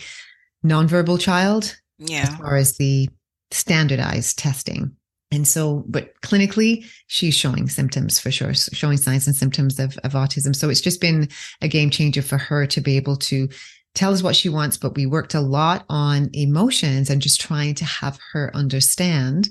nonverbal 0.65 1.19
child 1.19 1.77
yeah. 1.99 2.23
as 2.23 2.37
far 2.37 2.57
as 2.57 2.77
the 2.77 3.09
standardized 3.51 4.39
testing. 4.39 4.95
And 5.31 5.49
so, 5.49 5.83
but 5.89 6.13
clinically, 6.21 6.85
she's 7.07 7.35
showing 7.35 7.67
symptoms 7.71 8.19
for 8.21 8.31
sure, 8.31 8.53
showing 8.53 8.99
signs 8.99 9.27
and 9.27 9.35
symptoms 9.35 9.79
of, 9.79 9.97
of 10.05 10.13
autism. 10.13 10.55
So 10.55 10.69
it's 10.69 10.83
just 10.83 11.01
been 11.01 11.29
a 11.63 11.69
game 11.69 11.89
changer 11.89 12.21
for 12.21 12.37
her 12.37 12.67
to 12.67 12.81
be 12.83 12.97
able 12.97 13.17
to 13.17 13.49
tell 13.95 14.13
us 14.13 14.23
what 14.23 14.37
she 14.37 14.49
wants, 14.49 14.77
but 14.77 14.95
we 14.95 15.07
worked 15.07 15.35
a 15.35 15.41
lot 15.41 15.85
on 15.89 16.31
emotions 16.33 17.11
and 17.11 17.21
just 17.21 17.41
trying 17.41 17.75
to 17.77 17.85
have 17.85 18.19
her 18.33 18.51
understand 18.55 19.49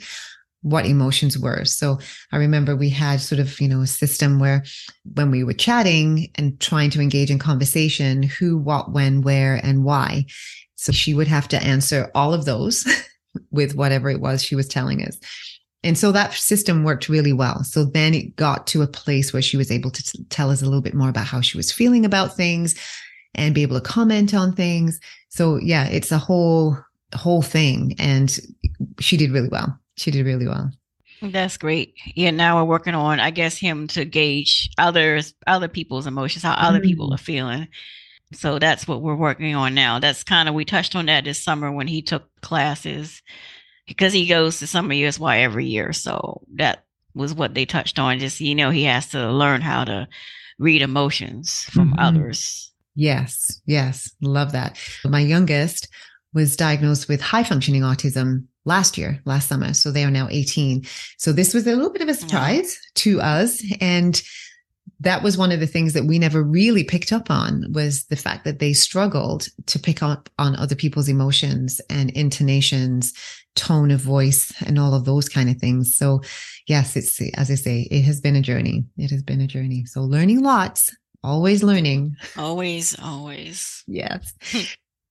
what 0.63 0.85
emotions 0.85 1.37
were. 1.37 1.65
So 1.65 1.99
I 2.31 2.37
remember 2.37 2.75
we 2.75 2.89
had 2.89 3.19
sort 3.19 3.39
of, 3.39 3.59
you 3.59 3.67
know, 3.67 3.81
a 3.81 3.87
system 3.87 4.39
where 4.39 4.63
when 5.13 5.31
we 5.31 5.43
were 5.43 5.53
chatting 5.53 6.29
and 6.35 6.59
trying 6.59 6.91
to 6.91 7.01
engage 7.01 7.31
in 7.31 7.39
conversation, 7.39 8.23
who, 8.23 8.57
what, 8.57 8.91
when, 8.91 9.21
where, 9.21 9.55
and 9.63 9.83
why. 9.83 10.25
So 10.75 10.91
she 10.91 11.13
would 11.13 11.27
have 11.27 11.47
to 11.49 11.63
answer 11.63 12.11
all 12.13 12.33
of 12.33 12.45
those 12.45 12.85
with 13.51 13.75
whatever 13.75 14.09
it 14.09 14.21
was 14.21 14.43
she 14.43 14.55
was 14.55 14.67
telling 14.67 15.05
us. 15.05 15.17
And 15.83 15.97
so 15.97 16.11
that 16.11 16.33
system 16.33 16.83
worked 16.83 17.09
really 17.09 17.33
well. 17.33 17.63
So 17.63 17.83
then 17.83 18.13
it 18.13 18.35
got 18.35 18.67
to 18.67 18.83
a 18.83 18.87
place 18.87 19.33
where 19.33 19.41
she 19.41 19.57
was 19.57 19.71
able 19.71 19.89
to 19.89 20.03
t- 20.03 20.23
tell 20.29 20.51
us 20.51 20.61
a 20.61 20.65
little 20.65 20.81
bit 20.81 20.93
more 20.93 21.09
about 21.09 21.25
how 21.25 21.41
she 21.41 21.57
was 21.57 21.71
feeling 21.71 22.05
about 22.05 22.37
things 22.37 22.75
and 23.35 23.55
be 23.55 23.61
able 23.61 23.79
to 23.79 23.87
comment 23.87 24.33
on 24.33 24.53
things. 24.53 24.99
So 25.29 25.57
yeah, 25.57 25.87
it's 25.87 26.11
a 26.11 26.17
whole 26.17 26.77
whole 27.13 27.41
thing 27.41 27.95
and 27.99 28.39
she 28.99 29.17
did 29.17 29.31
really 29.31 29.49
well. 29.49 29.77
She 29.97 30.11
did 30.11 30.25
really 30.25 30.47
well. 30.47 30.71
That's 31.21 31.57
great. 31.57 31.93
Yeah, 32.15 32.31
now 32.31 32.57
we're 32.57 32.69
working 32.69 32.95
on 32.95 33.19
I 33.19 33.31
guess 33.31 33.57
him 33.57 33.87
to 33.89 34.05
gauge 34.05 34.69
others 34.77 35.33
other 35.47 35.67
people's 35.67 36.07
emotions, 36.07 36.43
how 36.43 36.53
other 36.53 36.79
mm-hmm. 36.79 36.87
people 36.87 37.13
are 37.13 37.17
feeling. 37.17 37.67
So 38.33 38.59
that's 38.59 38.87
what 38.87 39.01
we're 39.01 39.15
working 39.15 39.55
on 39.55 39.73
now. 39.73 39.99
That's 39.99 40.23
kind 40.23 40.47
of 40.47 40.55
we 40.55 40.63
touched 40.63 40.95
on 40.95 41.07
that 41.07 41.25
this 41.25 41.43
summer 41.43 41.71
when 41.71 41.87
he 41.87 42.01
took 42.01 42.29
classes 42.41 43.21
because 43.87 44.13
he 44.13 44.25
goes 44.25 44.59
to 44.59 44.67
summer 44.67 44.93
ESY 44.93 45.43
every 45.43 45.65
year. 45.65 45.91
So 45.91 46.41
that 46.55 46.85
was 47.13 47.33
what 47.33 47.53
they 47.53 47.65
touched 47.65 47.99
on. 47.99 48.19
Just 48.19 48.39
you 48.39 48.55
know, 48.55 48.69
he 48.69 48.85
has 48.85 49.09
to 49.09 49.31
learn 49.31 49.61
how 49.61 49.83
to 49.83 50.07
read 50.57 50.81
emotions 50.81 51.63
from 51.71 51.91
mm-hmm. 51.91 51.99
others. 51.99 52.70
Yes, 52.95 53.61
yes, 53.65 54.13
love 54.21 54.51
that. 54.51 54.77
My 55.05 55.21
youngest 55.21 55.87
was 56.33 56.55
diagnosed 56.55 57.07
with 57.07 57.21
high 57.21 57.43
functioning 57.43 57.81
autism 57.81 58.45
last 58.65 58.97
year, 58.97 59.21
last 59.25 59.49
summer. 59.49 59.73
So 59.73 59.91
they 59.91 60.03
are 60.03 60.11
now 60.11 60.27
18. 60.29 60.83
So 61.17 61.31
this 61.31 61.53
was 61.53 61.65
a 61.67 61.75
little 61.75 61.91
bit 61.91 62.01
of 62.01 62.09
a 62.09 62.13
surprise 62.13 62.79
yeah. 62.81 62.89
to 62.95 63.21
us. 63.21 63.63
And 63.81 64.21
that 64.99 65.23
was 65.23 65.37
one 65.37 65.51
of 65.51 65.59
the 65.59 65.67
things 65.67 65.93
that 65.93 66.05
we 66.05 66.19
never 66.19 66.43
really 66.43 66.83
picked 66.83 67.11
up 67.11 67.31
on 67.31 67.65
was 67.73 68.05
the 68.05 68.15
fact 68.15 68.45
that 68.45 68.59
they 68.59 68.71
struggled 68.71 69.47
to 69.65 69.79
pick 69.79 70.03
up 70.03 70.29
on 70.37 70.55
other 70.55 70.75
people's 70.75 71.09
emotions 71.09 71.81
and 71.89 72.11
intonations, 72.11 73.13
tone 73.55 73.89
of 73.89 73.99
voice, 73.99 74.53
and 74.61 74.77
all 74.77 74.93
of 74.93 75.05
those 75.05 75.27
kind 75.27 75.49
of 75.49 75.57
things. 75.57 75.97
So, 75.97 76.21
yes, 76.67 76.95
it's 76.95 77.19
as 77.35 77.49
I 77.49 77.55
say, 77.55 77.87
it 77.89 78.03
has 78.03 78.21
been 78.21 78.35
a 78.35 78.41
journey. 78.41 78.85
It 78.97 79.09
has 79.09 79.23
been 79.23 79.41
a 79.41 79.47
journey. 79.47 79.85
So, 79.85 80.01
learning 80.01 80.43
lots, 80.43 80.95
always 81.23 81.63
learning. 81.63 82.17
Always, 82.37 82.97
always. 82.99 83.83
yes. 83.87 84.33
Hmm. 84.51 84.61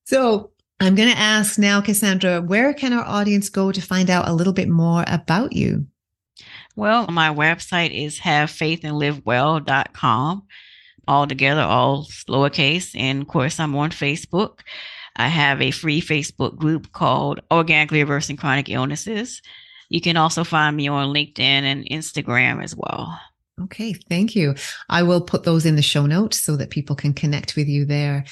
so, 0.04 0.52
I'm 0.82 0.94
going 0.94 1.10
to 1.10 1.18
ask 1.18 1.58
now, 1.58 1.82
Cassandra, 1.82 2.40
where 2.40 2.72
can 2.72 2.94
our 2.94 3.04
audience 3.04 3.50
go 3.50 3.70
to 3.70 3.82
find 3.82 4.08
out 4.08 4.26
a 4.26 4.32
little 4.32 4.54
bit 4.54 4.70
more 4.70 5.04
about 5.06 5.52
you? 5.52 5.86
Well, 6.74 7.06
my 7.08 7.28
website 7.28 7.90
is 7.92 8.18
havefaithandlivewell.com, 8.18 10.42
all 11.06 11.26
together, 11.26 11.60
all 11.60 12.06
lowercase. 12.28 12.98
And 12.98 13.20
of 13.20 13.28
course, 13.28 13.60
I'm 13.60 13.76
on 13.76 13.90
Facebook. 13.90 14.60
I 15.16 15.28
have 15.28 15.60
a 15.60 15.70
free 15.70 16.00
Facebook 16.00 16.56
group 16.56 16.92
called 16.92 17.40
Organically 17.52 18.00
Reversing 18.00 18.38
Chronic 18.38 18.70
Illnesses. 18.70 19.42
You 19.90 20.00
can 20.00 20.16
also 20.16 20.44
find 20.44 20.74
me 20.74 20.88
on 20.88 21.12
LinkedIn 21.12 21.40
and 21.40 21.84
Instagram 21.90 22.64
as 22.64 22.74
well. 22.74 23.20
Okay, 23.62 23.92
thank 23.92 24.34
you. 24.34 24.54
I 24.88 25.02
will 25.02 25.20
put 25.20 25.44
those 25.44 25.66
in 25.66 25.76
the 25.76 25.82
show 25.82 26.06
notes 26.06 26.40
so 26.40 26.56
that 26.56 26.70
people 26.70 26.96
can 26.96 27.12
connect 27.12 27.56
with 27.56 27.68
you 27.68 27.84
there. 27.84 28.24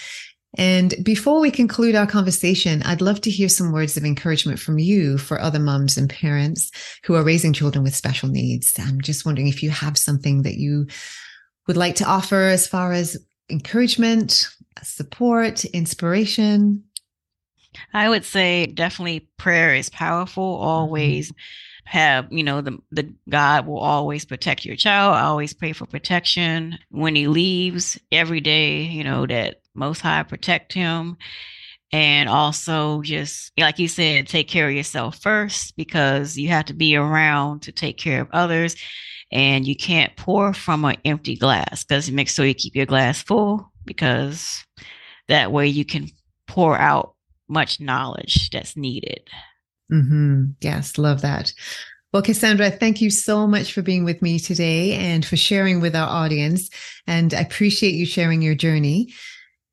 And 0.57 0.95
before 1.03 1.41
we 1.41 1.51
conclude 1.51 1.95
our 1.95 2.07
conversation, 2.07 2.83
I'd 2.83 3.03
love 3.03 3.21
to 3.23 3.31
hear 3.31 3.49
some 3.49 3.71
words 3.73 3.97
of 3.97 4.05
encouragement 4.05 4.59
from 4.59 4.79
you 4.79 5.19
for 5.19 5.39
other 5.41 5.59
mums 5.59 5.99
and 5.99 6.09
parents 6.09 6.71
who 7.05 7.15
are 7.15 7.23
raising 7.23 7.53
children 7.53 7.85
with 7.85 7.95
special 7.95 8.29
needs. 8.29 8.75
I'm 8.79 9.01
just 9.01 9.27
wondering 9.27 9.49
if 9.49 9.63
you 9.63 9.71
have 9.71 9.99
something 9.99 10.43
that 10.43 10.57
you 10.57 10.87
would 11.67 11.77
like 11.77 11.97
to 11.97 12.05
offer 12.05 12.45
as 12.45 12.67
far 12.67 12.93
as 12.93 13.17
encouragement, 13.51 14.49
support, 14.83 15.65
inspiration. 15.67 16.83
I 17.93 18.09
would 18.09 18.25
say 18.25 18.67
definitely 18.67 19.29
prayer 19.37 19.75
is 19.75 19.91
powerful. 19.91 20.59
Mm-hmm. 20.59 21.37
Have, 21.89 22.31
you 22.31 22.43
know, 22.43 22.61
the 22.61 22.79
the 22.91 23.15
God 23.31 23.67
will 23.67 23.79
always 23.79 24.27
protect 24.27 24.67
your 24.67 24.77
child. 24.77 25.15
I 25.15 25.23
always 25.23 25.55
pray 25.55 25.73
for 25.73 25.87
protection 25.87 26.79
when 26.91 27.15
he 27.15 27.29
leaves 27.29 27.99
every 28.13 28.43
day, 28.43 28.83
you 28.83 29.05
know, 29.05 29.27
that 29.27 29.63
most 29.75 30.03
high 30.03 30.23
protect 30.23 30.75
him. 30.75 31.17
And 31.91 32.29
also 32.29 33.01
just 33.01 33.53
like 33.59 33.79
you 33.79 33.89
said, 33.89 34.27
take 34.27 34.49
care 34.49 34.69
of 34.69 34.75
yourself 34.75 35.19
first 35.23 35.77
because 35.79 36.37
you 36.37 36.49
have 36.49 36.67
to 36.67 36.75
be 36.75 36.95
around 36.95 37.63
to 37.63 37.73
take 37.73 37.97
care 37.97 38.21
of 38.21 38.29
others. 38.33 38.77
And 39.33 39.67
you 39.67 39.75
can't 39.75 40.15
pour 40.17 40.53
from 40.53 40.85
an 40.85 40.97
empty 41.07 41.37
glass 41.37 41.85
because 41.85 42.11
make 42.11 42.29
sure 42.29 42.45
you 42.45 42.55
keep 42.55 42.77
your 42.77 42.87
glass 42.87 43.23
full 43.23 43.73
because 43.87 44.63
that 45.29 45.53
way 45.53 45.69
you 45.69 45.87
can 45.87 46.09
pour 46.47 46.79
out 46.79 47.15
much 47.49 47.81
knowledge 47.81 48.51
that's 48.51 48.77
needed. 48.77 49.21
Mm-hmm. 49.93 50.45
Yes, 50.61 50.99
love 50.99 51.23
that. 51.23 51.53
Well, 52.13 52.23
Cassandra, 52.23 52.71
thank 52.71 53.01
you 53.01 53.11
so 53.11 53.47
much 53.47 53.73
for 53.73 53.83
being 53.83 54.05
with 54.05 54.23
me 54.23 54.39
today 54.39 54.95
and 54.95 55.25
for 55.25 55.37
sharing 55.37 55.81
with 55.81 55.95
our 55.95 56.09
audience. 56.09 56.71
And 57.07 57.35
I 57.35 57.41
appreciate 57.41 57.95
you 57.95 58.07
sharing 58.07 58.41
your 58.41 58.55
journey. 58.55 59.13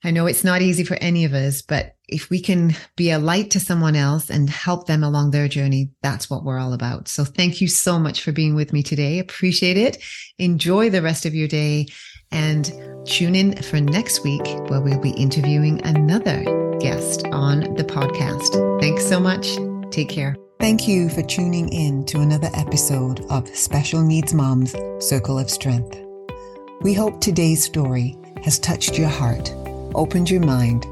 I 0.04 0.12
know 0.12 0.28
it's 0.28 0.44
not 0.44 0.62
easy 0.62 0.84
for 0.84 0.98
any 1.02 1.26
of 1.26 1.34
us, 1.34 1.62
but 1.62 1.96
if 2.08 2.30
we 2.30 2.40
can 2.40 2.76
be 2.96 3.10
a 3.10 3.18
light 3.20 3.50
to 3.52 3.60
someone 3.60 3.96
else 3.96 4.30
and 4.30 4.50
help 4.50 4.86
them 4.86 5.04
along 5.04 5.32
their 5.32 5.48
journey, 5.48 5.90
that's 6.04 6.30
what 6.30 6.44
we're 6.44 6.60
all 6.60 6.74
about. 6.74 7.08
So 7.08 7.24
thank 7.24 7.62
you 7.62 7.68
so 7.68 7.98
much 7.98 8.22
for 8.22 8.32
being 8.32 8.54
with 8.54 8.74
me 8.74 8.84
today. 8.84 9.18
Appreciate 9.18 9.78
it. 9.78 10.04
Enjoy 10.38 10.90
the 10.90 11.02
rest 11.02 11.26
of 11.26 11.34
your 11.34 11.48
day 11.48 11.88
and 12.32 12.72
tune 13.06 13.34
in 13.34 13.56
for 13.64 13.80
next 13.80 14.24
week 14.24 14.46
where 14.70 14.82
we'll 14.82 15.00
be 15.00 15.12
interviewing 15.12 15.84
another 15.86 16.44
guest 16.80 17.26
on 17.32 17.62
the 17.76 17.84
podcast. 17.84 18.80
Thanks 18.80 19.08
so 19.08 19.20
much. 19.20 19.58
Take 19.92 20.10
care. 20.10 20.36
Thank 20.60 20.88
you 20.88 21.10
for 21.10 21.22
tuning 21.22 21.70
in 21.70 22.06
to 22.06 22.20
another 22.22 22.50
episode 22.54 23.26
of 23.30 23.48
Special 23.50 24.02
Needs 24.02 24.34
Moms 24.34 24.76
Circle 25.00 25.38
of 25.38 25.50
Strength. 25.50 25.98
We 26.82 26.94
hope 26.94 27.20
today's 27.20 27.64
story 27.64 28.18
has 28.44 28.60
touched 28.60 28.98
your 28.98 29.10
heart, 29.10 29.54
opened 29.94 30.30
your 30.30 30.42
mind, 30.42 30.86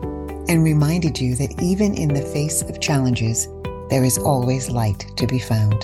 and 0.50 0.64
reminded 0.64 1.20
you 1.20 1.36
that 1.36 1.62
even 1.62 1.96
in 1.96 2.14
the 2.14 2.22
face 2.22 2.62
of 2.62 2.82
challenges, 2.82 3.48
there 3.90 4.04
is 4.04 4.18
always 4.18 4.70
light 4.70 5.06
to 5.18 5.28
be 5.28 5.40
found. 5.40 5.82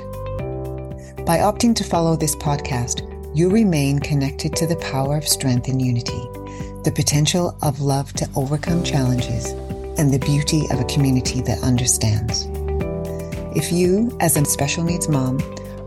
By 1.26 1.39
opting 1.39 1.76
to 1.76 1.84
follow 1.84 2.15
this 2.15 2.36
podcast, 2.36 3.06
you 3.36 3.50
remain 3.50 4.00
connected 4.00 4.56
to 4.56 4.67
the 4.67 4.78
power 4.78 5.17
of 5.17 5.28
strength 5.28 5.67
and 5.67 5.82
unity, 5.82 6.22
the 6.84 6.93
potential 6.95 7.58
of 7.62 7.82
love 7.82 8.13
to 8.13 8.30
overcome 8.36 8.84
challenges, 8.84 9.52
and 10.00 10.13
the 10.13 10.19
beauty 10.19 10.63
of 10.72 10.80
a 10.80 10.86
community 10.86 11.41
that 11.41 11.62
understands. 11.62 12.48
If 13.55 13.71
you, 13.71 14.15
as 14.19 14.38
a 14.38 14.45
special 14.45 14.83
needs 14.83 15.09
mom, 15.09 15.39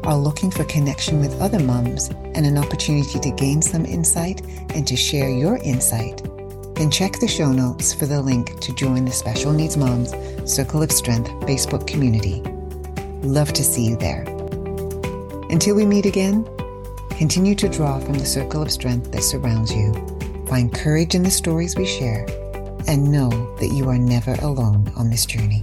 are 0.03 0.17
looking 0.17 0.51
for 0.51 0.65
connection 0.65 1.21
with 1.21 1.41
other 1.41 1.61
moms 1.61 2.09
and 2.09 2.45
an 2.45 2.59
opportunity 2.59 3.21
to 3.21 3.31
gain 3.31 3.63
some 3.63 3.87
insight 3.87 4.43
and 4.75 4.85
to 4.89 4.97
share 4.97 5.31
your 5.31 5.59
insight, 5.59 6.25
then 6.75 6.91
check 6.91 7.21
the 7.21 7.29
show 7.29 7.53
notes 7.53 7.95
for 7.95 8.07
the 8.07 8.21
link 8.21 8.59
to 8.59 8.75
join 8.75 9.05
the 9.05 9.13
Special 9.13 9.53
Needs 9.53 9.77
Moms 9.77 10.13
Circle 10.45 10.83
of 10.83 10.91
Strength 10.91 11.31
Facebook 11.43 11.87
community. 11.87 12.41
Love 13.23 13.53
to 13.53 13.63
see 13.63 13.87
you 13.87 13.97
there. 13.97 14.25
Until 15.51 15.77
we 15.77 15.87
meet 15.87 16.07
again, 16.07 16.45
continue 17.11 17.55
to 17.55 17.69
draw 17.69 18.01
from 18.01 18.15
the 18.15 18.27
circle 18.27 18.63
of 18.63 18.73
strength 18.73 19.13
that 19.13 19.23
surrounds 19.23 19.73
you. 19.73 19.95
Find 20.49 20.75
courage 20.75 21.15
in 21.15 21.23
the 21.23 21.31
stories 21.31 21.77
we 21.77 21.87
share 21.87 22.27
and 22.89 23.13
know 23.13 23.31
that 23.59 23.73
you 23.73 23.89
are 23.89 23.99
never 23.99 24.35
alone 24.43 24.93
on 24.97 25.11
this 25.11 25.27
journey. 25.27 25.63